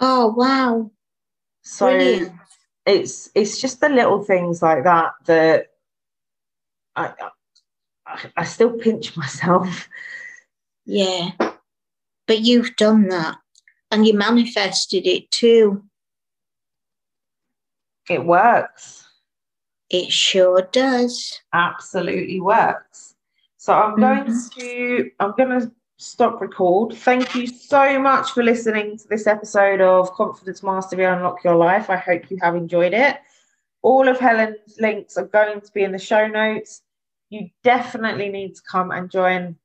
Oh, 0.00 0.28
wow. 0.36 0.90
So 1.62 1.86
Brilliant. 1.86 2.32
it's 2.86 3.30
it's 3.34 3.60
just 3.60 3.80
the 3.80 3.88
little 3.88 4.22
things 4.22 4.62
like 4.62 4.84
that 4.84 5.12
that 5.26 5.68
I 6.96 7.12
I, 8.06 8.30
I 8.36 8.44
still 8.44 8.72
pinch 8.72 9.16
myself." 9.22 9.88
Yeah. 10.84 11.30
But 12.26 12.40
you've 12.40 12.74
done 12.76 13.08
that 13.08 13.36
and 13.90 14.06
you 14.06 14.14
manifested 14.14 15.06
it 15.06 15.30
too. 15.30 15.84
It 18.08 18.24
works. 18.24 19.04
It 19.90 20.10
sure 20.10 20.62
does. 20.72 21.40
absolutely 21.52 22.40
works. 22.40 23.14
So 23.58 23.72
I'm 23.74 23.96
going 23.96 24.24
Mhm. 24.24 24.54
to 24.54 25.10
I'm 25.20 25.32
going 25.36 25.60
to 25.60 25.72
stop 26.02 26.40
record. 26.40 26.94
Thank 26.94 27.34
you 27.34 27.46
so 27.46 27.98
much 28.00 28.32
for 28.32 28.42
listening 28.42 28.98
to 28.98 29.08
this 29.08 29.26
episode 29.26 29.80
of 29.80 30.12
Confidence 30.12 30.62
Mastery 30.62 31.04
Unlock 31.04 31.44
Your 31.44 31.54
Life. 31.54 31.88
I 31.88 31.96
hope 31.96 32.28
you 32.28 32.38
have 32.42 32.56
enjoyed 32.56 32.92
it. 32.92 33.18
All 33.82 34.08
of 34.08 34.18
Helen's 34.18 34.78
links 34.80 35.16
are 35.16 35.26
going 35.26 35.60
to 35.60 35.72
be 35.72 35.84
in 35.84 35.92
the 35.92 35.98
show 35.98 36.26
notes. 36.26 36.82
You 37.30 37.48
definitely 37.62 38.28
need 38.28 38.56
to 38.56 38.62
come 38.68 38.90
and 38.90 39.10
join 39.10 39.56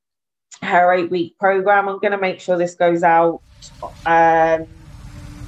her 0.61 0.93
eight 0.93 1.09
week 1.09 1.37
program. 1.39 1.89
I'm 1.89 1.99
going 1.99 2.11
to 2.11 2.17
make 2.17 2.39
sure 2.39 2.57
this 2.57 2.75
goes 2.75 3.01
out 3.01 3.41
um, 4.05 4.67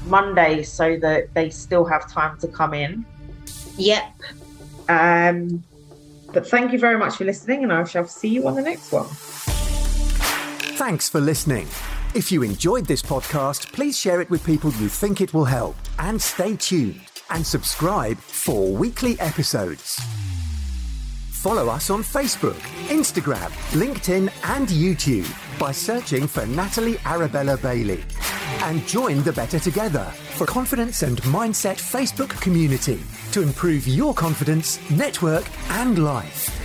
Monday 0.07 0.63
so 0.63 0.97
that 0.97 1.33
they 1.35 1.51
still 1.51 1.85
have 1.85 2.11
time 2.11 2.37
to 2.39 2.47
come 2.47 2.73
in. 2.73 3.05
Yep. 3.77 4.03
Um, 4.89 5.63
but 6.33 6.47
thank 6.47 6.73
you 6.73 6.79
very 6.79 6.97
much 6.97 7.17
for 7.17 7.25
listening, 7.25 7.63
and 7.63 7.71
I 7.71 7.83
shall 7.83 8.07
see 8.07 8.29
you 8.29 8.47
on 8.47 8.55
the 8.55 8.61
next 8.61 8.91
one. 8.91 9.07
Thanks 10.80 11.09
for 11.09 11.19
listening. 11.19 11.67
If 12.15 12.32
you 12.32 12.41
enjoyed 12.41 12.86
this 12.86 13.01
podcast, 13.01 13.73
please 13.73 13.99
share 13.99 14.21
it 14.21 14.30
with 14.30 14.45
people 14.45 14.71
you 14.75 14.88
think 14.88 15.19
it 15.19 15.34
will 15.34 15.43
help. 15.43 15.75
And 15.99 16.21
stay 16.21 16.55
tuned 16.55 17.01
and 17.30 17.45
subscribe 17.45 18.17
for 18.17 18.71
weekly 18.71 19.19
episodes. 19.19 19.99
Follow 21.32 21.67
us 21.67 21.89
on 21.89 22.01
Facebook, 22.01 22.61
Instagram, 22.88 23.49
LinkedIn, 23.73 24.32
and 24.55 24.69
YouTube 24.69 25.27
by 25.59 25.73
searching 25.73 26.27
for 26.27 26.45
Natalie 26.45 26.97
Arabella 27.03 27.57
Bailey. 27.57 28.01
And 28.61 28.88
join 28.88 29.21
the 29.23 29.34
Better 29.34 29.59
Together 29.59 30.05
for 30.38 30.45
confidence 30.45 31.03
and 31.03 31.21
mindset 31.23 31.75
Facebook 31.75 32.30
community 32.39 33.03
to 33.34 33.41
improve 33.41 33.86
your 33.86 34.13
confidence, 34.13 34.80
network, 34.89 35.45
and 35.71 36.01
life. 36.01 36.59